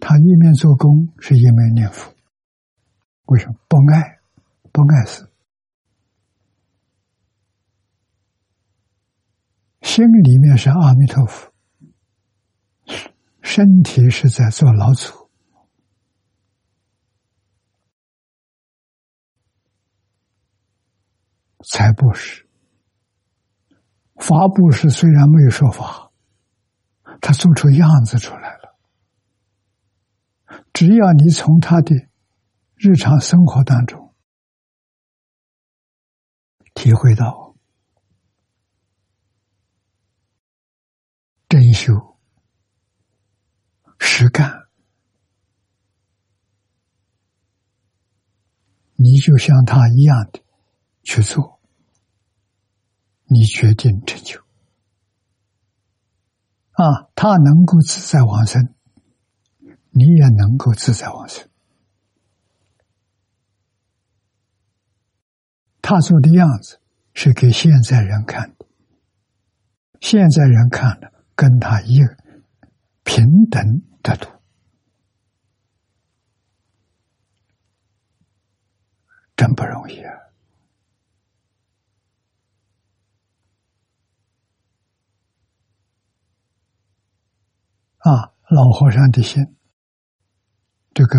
[0.00, 2.14] 他一面做工是一面念佛，
[3.26, 4.18] 为什么不爱？
[4.72, 5.30] 不爱死，
[9.82, 11.52] 心里面是阿弥陀佛，
[13.42, 15.30] 身体是在做老祖，
[21.64, 22.46] 才布施。
[24.16, 26.04] 法布施虽然没有说法。
[27.20, 28.57] 他做出样子出来，
[30.78, 31.92] 只要你从他的
[32.76, 34.14] 日常生活当中
[36.72, 37.56] 体会到
[41.48, 42.16] 真修
[43.98, 44.68] 实干，
[48.94, 50.44] 你就像他一样的
[51.02, 51.60] 去做，
[53.24, 54.40] 你决定成就。
[56.70, 58.76] 啊，他能够自在往生，
[59.98, 61.48] 你也能够自在往生。
[65.82, 66.80] 他做的样子
[67.14, 68.66] 是给现在人看的，
[70.00, 71.98] 现在人看了跟他一
[73.02, 74.28] 平等的度，
[79.34, 80.12] 真不容易啊。
[87.98, 89.57] 啊，老和尚的心，
[90.98, 91.16] 这个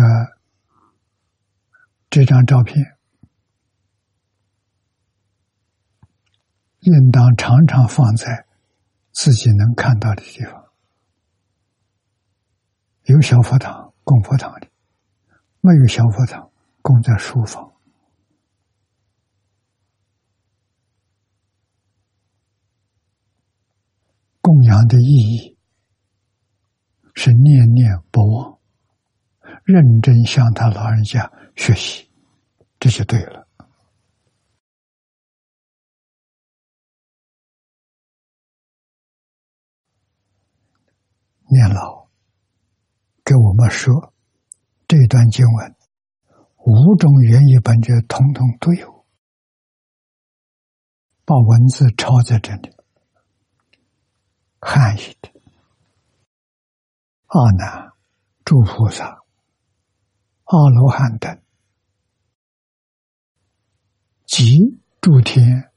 [2.10, 2.98] 这张照片，
[6.80, 8.46] 应当常常放在
[9.10, 10.66] 自己能看到的地方。
[13.04, 14.68] 有小佛堂供佛堂里，
[15.62, 16.52] 没有小佛堂
[16.82, 17.72] 供在书房。
[24.42, 25.56] 供养的意义。
[27.14, 28.59] 是念念不忘，
[29.64, 32.10] 认真向他老人家学习，
[32.78, 33.46] 这就对了。
[41.52, 42.08] 念老
[43.24, 44.14] 给我们说，
[44.86, 45.76] 这段经文
[46.58, 49.04] 五种原译本就统统都有，
[51.24, 52.70] 把文字抄在这里，
[54.60, 55.30] 汉译的。
[57.26, 57.92] 阿难、
[58.44, 59.19] 诸菩萨、
[60.52, 61.40] 阿罗汉等，
[64.26, 65.70] 及诸天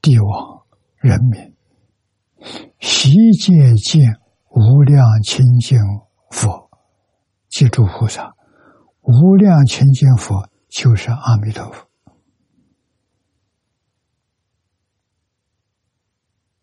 [0.00, 0.64] 帝王
[0.96, 1.54] 人民，
[2.80, 4.18] 悉皆见
[4.48, 5.78] 无量清净
[6.30, 6.70] 佛，
[7.50, 8.34] 即诸菩萨。
[9.02, 11.86] 无量清净佛就是阿弥陀佛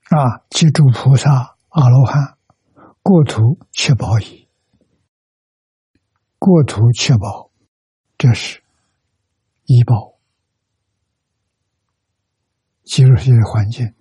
[0.10, 0.42] 啊！
[0.50, 2.40] 即诸菩萨、阿罗汉。
[3.04, 4.50] 过土七宝矣，
[6.40, 7.51] 过土七宝，
[8.22, 8.62] 这是
[9.66, 10.14] 医宝。
[12.84, 13.96] 极乐世界的环境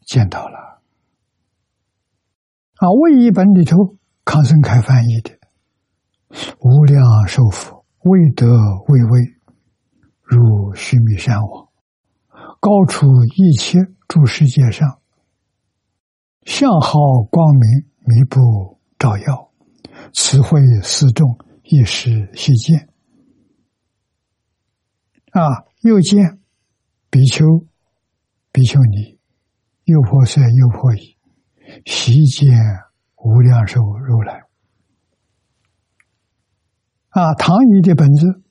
[0.00, 0.82] 见到了
[2.78, 5.38] 啊，魏译本里头康生开翻译的
[6.58, 8.44] “无量寿佛，未德
[8.88, 9.20] 巍巍，
[10.22, 11.68] 如须弥山王，
[12.58, 13.06] 高出
[13.36, 14.98] 一切诸世界上，
[16.44, 16.98] 相好
[17.30, 19.52] 光明。”弥不照耀，
[20.12, 22.91] 慈惠四众，一时悉见。
[25.32, 25.64] 啊！
[25.80, 26.40] 又见
[27.10, 27.44] 比丘、
[28.52, 29.18] 比丘尼、
[29.84, 31.16] 又破色、又破衣，
[31.84, 32.54] 悉见
[33.16, 34.44] 无量寿如来。
[37.08, 37.34] 啊！
[37.34, 38.42] 唐译的本质，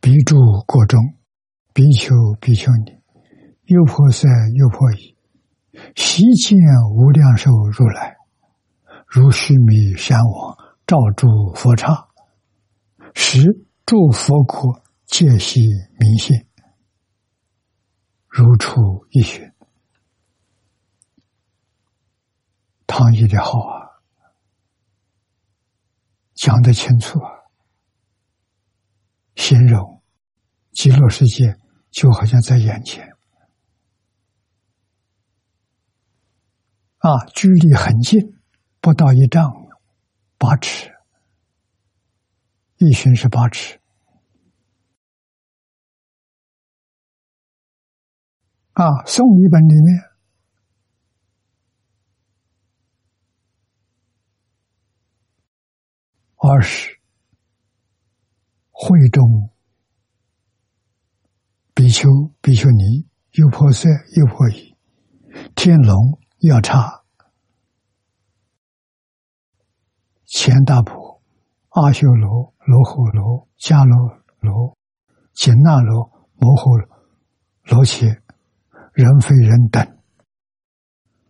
[0.00, 0.36] 比诸
[0.66, 1.00] 国中，
[1.72, 2.98] 比丘、比丘尼，
[3.64, 5.14] 又破色、又破衣。
[5.94, 6.58] 悉见
[6.94, 8.16] 无量寿如来，
[9.06, 10.56] 如须弥山王
[10.86, 12.08] 照诸佛刹，
[13.14, 15.62] 十诸佛国皆悉
[15.98, 16.46] 明现，
[18.28, 19.52] 如出一寻。
[22.86, 24.02] 唐译的好啊，
[26.34, 27.30] 讲得清楚啊，
[29.34, 30.00] 形容
[30.70, 31.58] 极乐世界
[31.90, 33.08] 就好像在眼前。
[36.98, 38.38] 啊，距离很近，
[38.80, 39.52] 不到一丈，
[40.38, 40.93] 八尺，
[42.78, 43.80] 一旬是八尺。
[48.72, 50.02] 啊，宋一本里面，
[56.36, 56.98] 二十
[58.70, 59.50] 会中
[61.74, 62.08] 比丘、
[62.40, 64.76] 比丘尼，又破色又破衣，
[65.54, 66.18] 天龙。
[66.46, 67.02] 要差
[70.26, 70.94] 钱大婆、
[71.74, 74.76] 阿修罗、罗侯罗、迦罗罗、
[75.34, 76.88] 紧那罗、摩诃
[77.64, 78.06] 罗伽、
[78.92, 79.98] 人非人等，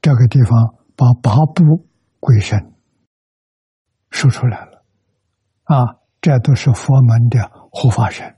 [0.00, 1.88] 这个地方把八部
[2.20, 2.74] 鬼神
[4.10, 4.84] 说出来了
[5.64, 6.00] 啊！
[6.20, 8.36] 这都是佛门的护法神，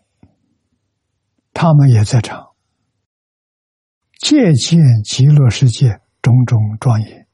[1.52, 2.54] 他们也在场，
[4.18, 6.00] 借鉴极乐世界。
[6.22, 7.25] 种种庄严，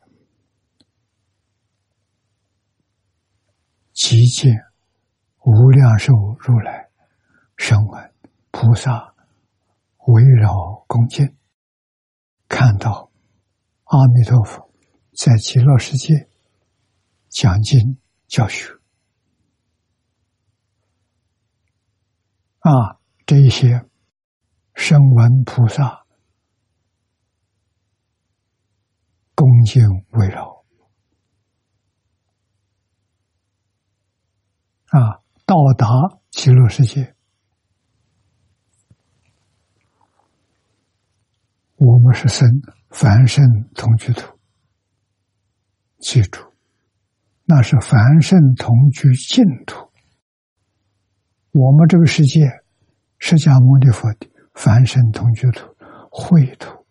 [3.93, 4.53] 极见
[5.45, 6.88] 无量寿如来
[7.57, 8.14] 声闻
[8.51, 9.14] 菩萨
[10.07, 11.36] 围绕恭敬，
[12.49, 13.11] 看到
[13.84, 14.70] 阿弥陀佛
[15.16, 16.28] 在极乐世界
[17.28, 18.68] 讲经教学
[22.61, 23.84] 啊，这一些
[24.74, 26.03] 声闻菩萨。
[29.34, 30.51] 恭敬围绕
[34.93, 35.86] 啊，到达
[36.30, 37.14] 极乐世界，
[41.76, 42.47] 我们是生
[42.90, 43.43] 凡圣
[43.74, 44.38] 同居土，
[45.99, 46.43] 记住，
[47.47, 49.90] 那是凡圣同居净土。
[51.53, 52.40] 我们这个世界，
[53.18, 55.74] 释迦牟尼佛的凡圣同居土，
[56.11, 56.84] 秽土。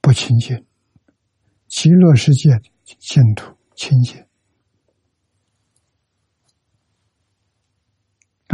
[0.00, 0.64] 不清净，
[1.66, 2.50] 极乐世界
[3.00, 4.24] 净土清净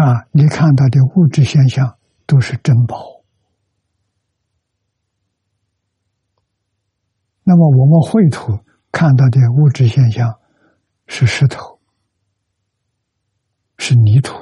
[0.02, 0.26] 啊！
[0.32, 1.96] 你看到的物质现象
[2.26, 3.22] 都是珍宝，
[7.44, 8.58] 那么我们绘图
[8.90, 10.40] 看到的物质现象
[11.06, 11.78] 是石头，
[13.78, 14.34] 是泥土，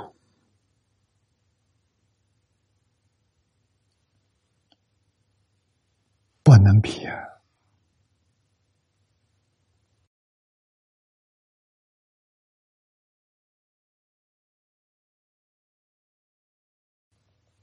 [6.42, 7.29] 不能比啊！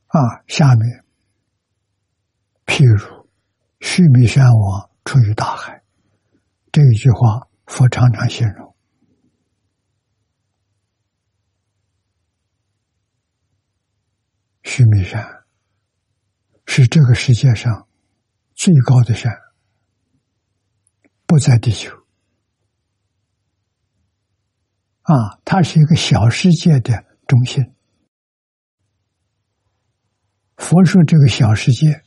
[0.08, 1.04] 啊，下面，
[2.66, 3.30] 譬如
[3.80, 5.84] 须弥山王出于大海，
[6.72, 8.76] 这一句话，佛常常形容
[14.64, 15.46] 须弥山
[16.66, 17.88] 是这个世界上。
[18.60, 19.32] 最高的山
[21.28, 21.96] 不在地球
[25.04, 27.77] 啊，它是一个小世界的中心。
[30.58, 32.04] 佛说这个小世界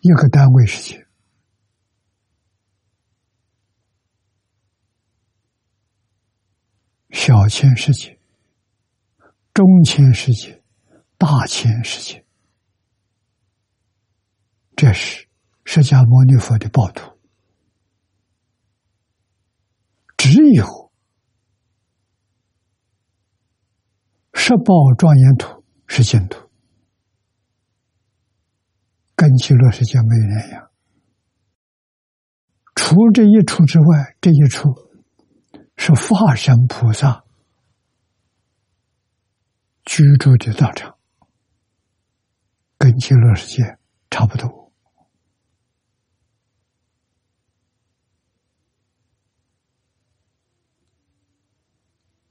[0.00, 1.06] 一个单位世界，
[7.10, 8.16] 小千世界。
[9.52, 10.62] 中千世界，
[11.16, 12.24] 大千世界，
[14.76, 15.26] 这是
[15.64, 17.18] 释迦牟尼佛的报土。
[20.18, 20.85] 只有
[24.48, 26.48] 十报庄严土是净土，
[29.16, 30.70] 跟极乐世界没有两样。
[32.76, 34.68] 除这一处之外，这一处
[35.76, 37.24] 是化身菩萨。
[39.84, 40.96] 居住的道场，
[42.78, 43.76] 跟极乐世界
[44.10, 44.72] 差不多。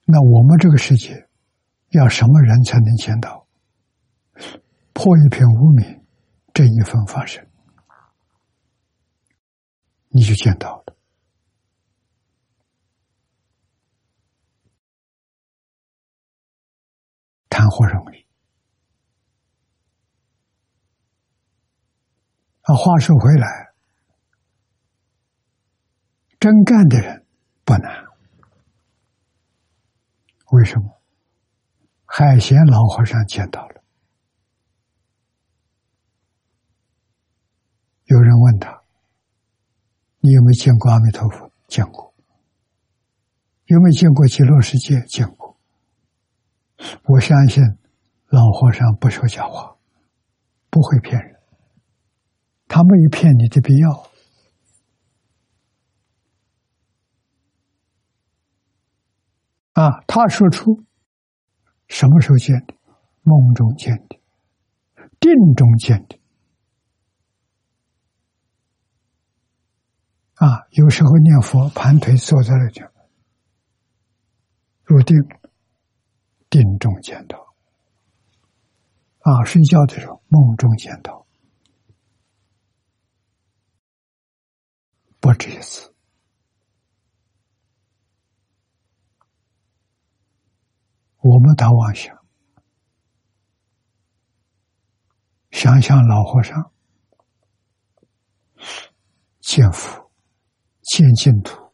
[0.06, 1.25] 那我们这个世界，
[1.96, 3.48] 要什么人才能见到？
[4.94, 6.06] 破一片无名，
[6.54, 7.46] 这一份发生，
[10.08, 10.96] 你就见到了。
[17.50, 18.26] 谈何容易？
[22.62, 23.74] 啊，话说回来，
[26.40, 27.26] 真干的人
[27.64, 28.06] 不难。
[30.52, 30.95] 为什么？
[32.18, 33.84] 海贤老和尚见到了。
[38.06, 38.84] 有人问他
[40.24, 42.14] ：“你有没有见过阿弥陀佛？”见过。
[43.66, 45.02] 有没有见过极乐世界？
[45.02, 45.58] 见过。
[47.04, 47.62] 我相信
[48.28, 49.76] 老和尚不说假话，
[50.70, 51.38] 不会骗人，
[52.70, 54.10] 他没有骗你的必要。
[59.74, 60.86] 啊，他说出
[61.96, 62.76] 什么时候见的？
[63.24, 64.20] 梦中见的，
[65.18, 66.20] 定中见的。
[70.34, 72.86] 啊，有时候念佛盘腿坐在那就
[74.84, 75.16] 入定，
[76.50, 77.56] 定中见到。
[79.20, 81.26] 啊，睡觉的时候梦中见到，
[85.22, 85.95] 不止一次。
[91.28, 92.16] 我们打妄想，
[95.50, 96.72] 想想老和尚
[99.40, 100.12] 见佛、
[100.84, 101.74] 见净土，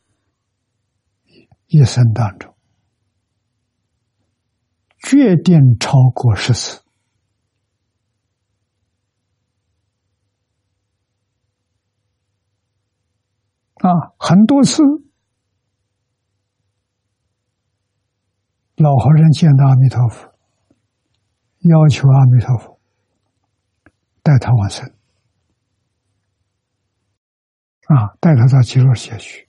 [1.68, 2.56] 一生当中
[5.00, 6.82] 决定超过十次
[13.76, 14.82] 啊，很多次。
[18.82, 20.34] 老和尚见到阿弥陀佛，
[21.60, 22.80] 要求阿弥陀佛
[24.24, 24.92] 带他往生，
[27.86, 29.48] 啊，带他到极乐世界去。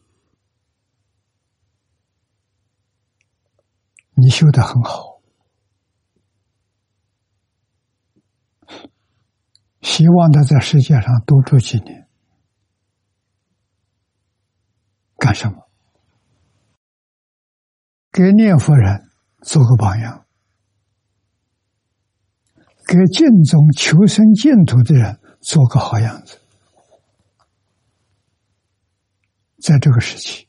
[4.12, 5.22] 你修的很好，
[9.80, 12.05] 希望他在世界上多住几年。”
[15.26, 15.68] 干什么？
[18.12, 19.10] 给念佛人
[19.42, 20.24] 做个榜样，
[22.86, 26.40] 给净宗求生净土的人做个好样子。
[29.60, 30.48] 在这个时期，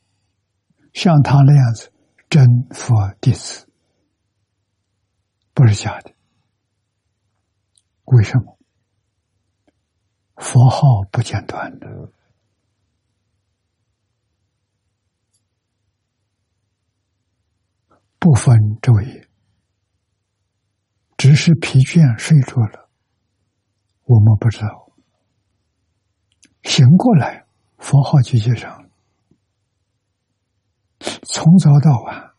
[0.93, 1.91] 像他那样子
[2.29, 3.67] 真佛弟子，
[5.55, 6.13] 不是假的。
[8.03, 8.59] 为什么？
[10.35, 11.87] 佛号不间断的。
[18.19, 19.27] 不分昼夜，
[21.17, 22.89] 只是疲倦睡着了，
[24.03, 24.91] 我们不知道。
[26.63, 27.45] 醒过来，
[27.77, 28.89] 佛号就接上，
[30.99, 32.35] 从早到晚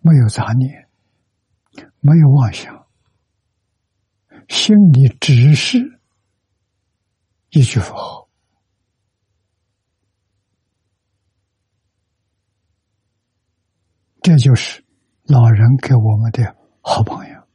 [0.00, 0.88] 没有杂念，
[2.00, 2.86] 没有妄想，
[4.48, 6.00] 心里只是
[7.50, 8.28] 一句佛号，
[14.22, 14.87] 这就是。
[15.28, 17.46] 老人给我们的好榜样，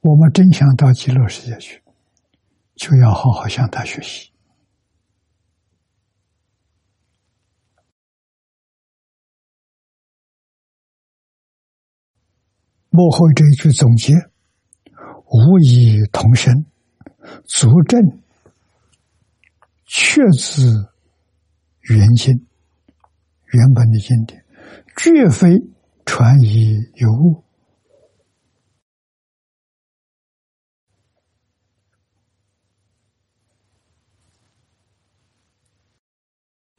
[0.00, 1.80] 我们真想到极乐世界去，
[2.74, 4.32] 就要好好向他学习。
[12.90, 14.14] 幕后这一句总结：
[15.26, 16.66] 无以同生，
[17.44, 18.00] 足证
[19.86, 20.92] 确自
[21.82, 22.48] 原经
[23.52, 24.44] 原本的经典，
[24.96, 25.73] 绝非。
[26.04, 27.44] 传以有误，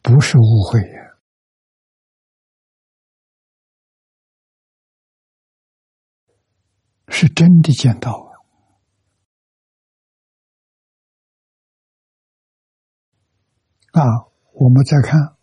[0.02, 1.18] 不是误会呀，
[7.10, 8.12] 是真的见到
[13.92, 14.02] 啊！
[14.54, 15.35] 我们再看。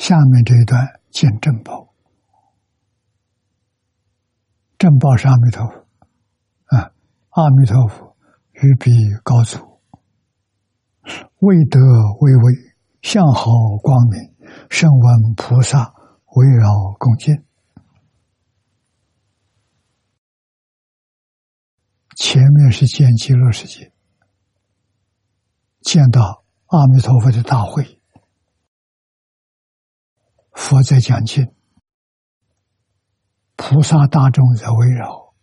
[0.00, 1.92] 下面这一段见正报，
[4.78, 5.86] 正报是阿弥陀佛
[6.74, 6.90] 啊，
[7.28, 8.16] 阿弥陀佛
[8.52, 8.90] 于彼
[9.22, 9.58] 高祖，
[11.40, 11.78] 未得
[12.18, 12.54] 巍巍，
[13.02, 13.44] 相好
[13.82, 14.34] 光明，
[14.70, 15.92] 圣闻菩萨
[16.34, 17.44] 围绕恭敬。
[22.16, 23.92] 前面是见极乐世界，
[25.82, 27.99] 见到阿弥陀佛的大会。
[30.52, 31.54] 佛在讲经，
[33.56, 35.34] 菩萨大众在围绕。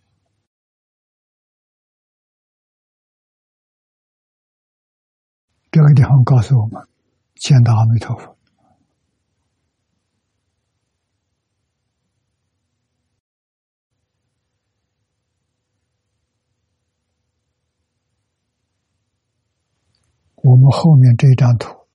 [5.72, 6.88] 这个地方告诉我们：
[7.36, 8.38] 见到阿弥陀佛，
[20.36, 21.87] 我们后面这张图。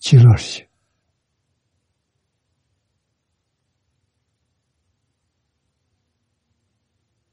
[0.00, 0.68] 极乐世界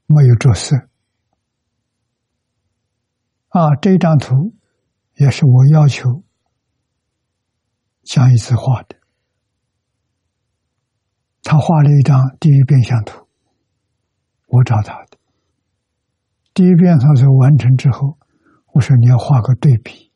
[0.06, 0.76] 没有着色，
[3.48, 4.54] 啊，这张图
[5.14, 6.22] 也是我要求
[8.02, 8.96] 江一次画的。
[11.42, 13.28] 他画了一张第一变相图，
[14.46, 15.18] 我找他的。
[16.54, 18.16] 第一遍他说完成之后，
[18.72, 20.12] 我说你要画个对比，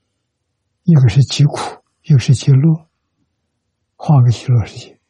[0.84, 1.79] 一个是极苦，
[2.10, 2.90] 一个是极乐，
[3.94, 5.00] 画个极乐世界，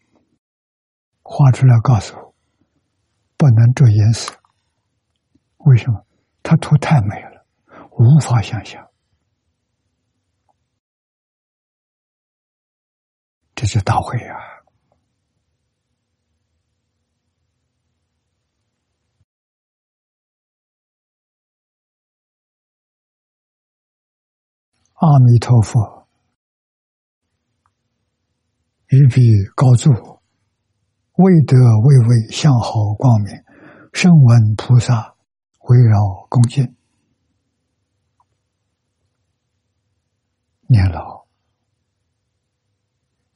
[1.22, 2.34] 画出来告诉我，
[3.38, 4.38] 不能做颜色。
[5.64, 6.06] 为什么？
[6.42, 7.46] 他图太美了，
[7.92, 8.86] 无法想象。
[13.54, 14.36] 这是大会啊！
[24.96, 25.99] 阿弥陀佛，
[28.90, 29.20] 于彼
[29.54, 30.22] 高坐，
[31.16, 33.34] 未得未位相好光明，
[33.92, 35.16] 声闻菩萨。
[35.68, 36.74] 围绕恭敬，
[40.66, 41.26] 年老，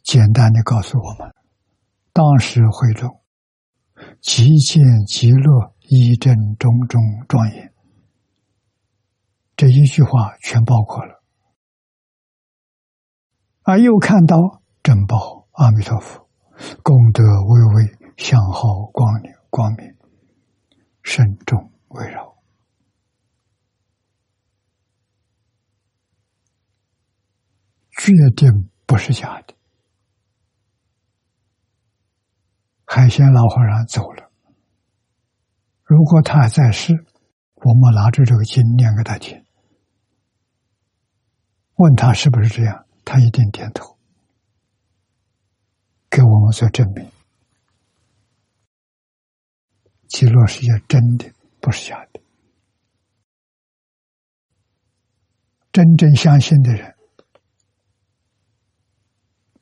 [0.02, 1.32] 简单的告诉我们：
[2.12, 3.20] 当时会中，
[4.20, 7.72] 极见极乐，一真种种庄严。
[9.54, 11.22] 这一句话全包括了。
[13.62, 16.28] 啊，又看到珍宝阿弥陀佛，
[16.82, 19.96] 功德巍巍，相好光明，光明
[21.02, 21.70] 慎重。
[21.94, 22.34] 围绕，
[27.96, 29.54] 决定不是假的。
[32.84, 34.28] 海鲜老和尚走了，
[35.84, 37.06] 如果他还在世，
[37.54, 39.44] 我们拿着这个经念给他听，
[41.76, 43.93] 问他是不是这样，他一定点头，
[46.14, 47.10] 给我们做证明。
[50.06, 51.32] 极乐世界真的。
[51.60, 52.20] 不是假的，
[55.72, 56.94] 真正相信的人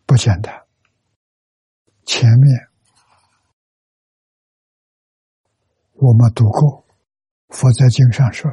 [0.05, 0.67] 不简单。
[2.05, 2.69] 前面
[5.93, 6.85] 我们读过
[7.55, 8.51] 《佛在经》上说，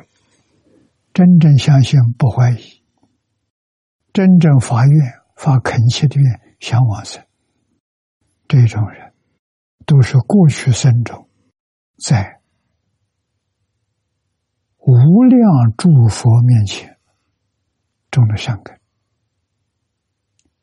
[1.12, 2.84] 真正相信不怀疑，
[4.14, 7.26] 真正发愿发恳切的愿想往生，
[8.50, 9.14] 这种人
[9.86, 11.30] 都是过去生中
[12.04, 12.38] 在。
[14.80, 15.42] 无量
[15.78, 16.98] 诸佛面前
[18.10, 18.80] 种的善根，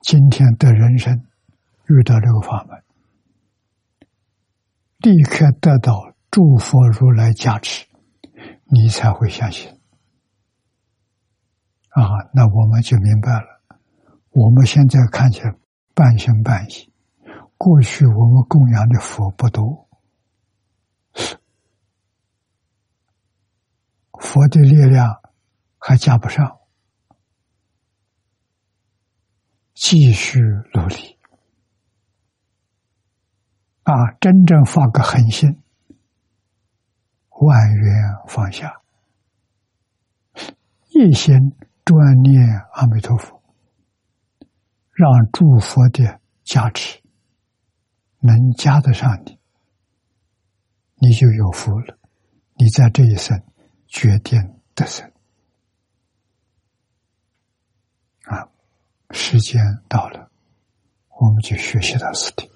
[0.00, 1.24] 今天的人生
[1.86, 2.82] 遇到这个法门，
[4.98, 7.86] 立刻得到诸佛如来加持，
[8.64, 9.70] 你才会相信。
[11.90, 12.02] 啊，
[12.34, 13.78] 那我们就明白了。
[14.30, 15.54] 我们现在看起来
[15.94, 16.92] 半信半疑，
[17.56, 19.88] 过去我们供养的佛不多。
[24.18, 25.20] 佛的力量
[25.78, 26.58] 还加不上，
[29.74, 30.40] 继续
[30.74, 31.18] 努力
[33.84, 33.92] 啊！
[34.20, 35.62] 真正发个狠心，
[37.30, 37.94] 万缘
[38.26, 38.82] 放下，
[40.88, 41.54] 一心
[41.84, 42.42] 专念
[42.72, 43.42] 阿弥陀佛，
[44.92, 47.00] 让诸佛的加持
[48.26, 49.38] 能加得上你，
[50.96, 51.98] 你就有福了。
[52.54, 53.40] 你在这一生。
[53.88, 55.10] 决定得胜
[58.24, 58.50] 啊！
[59.12, 60.28] 时间到了，
[61.08, 62.50] 我们就学习到此地。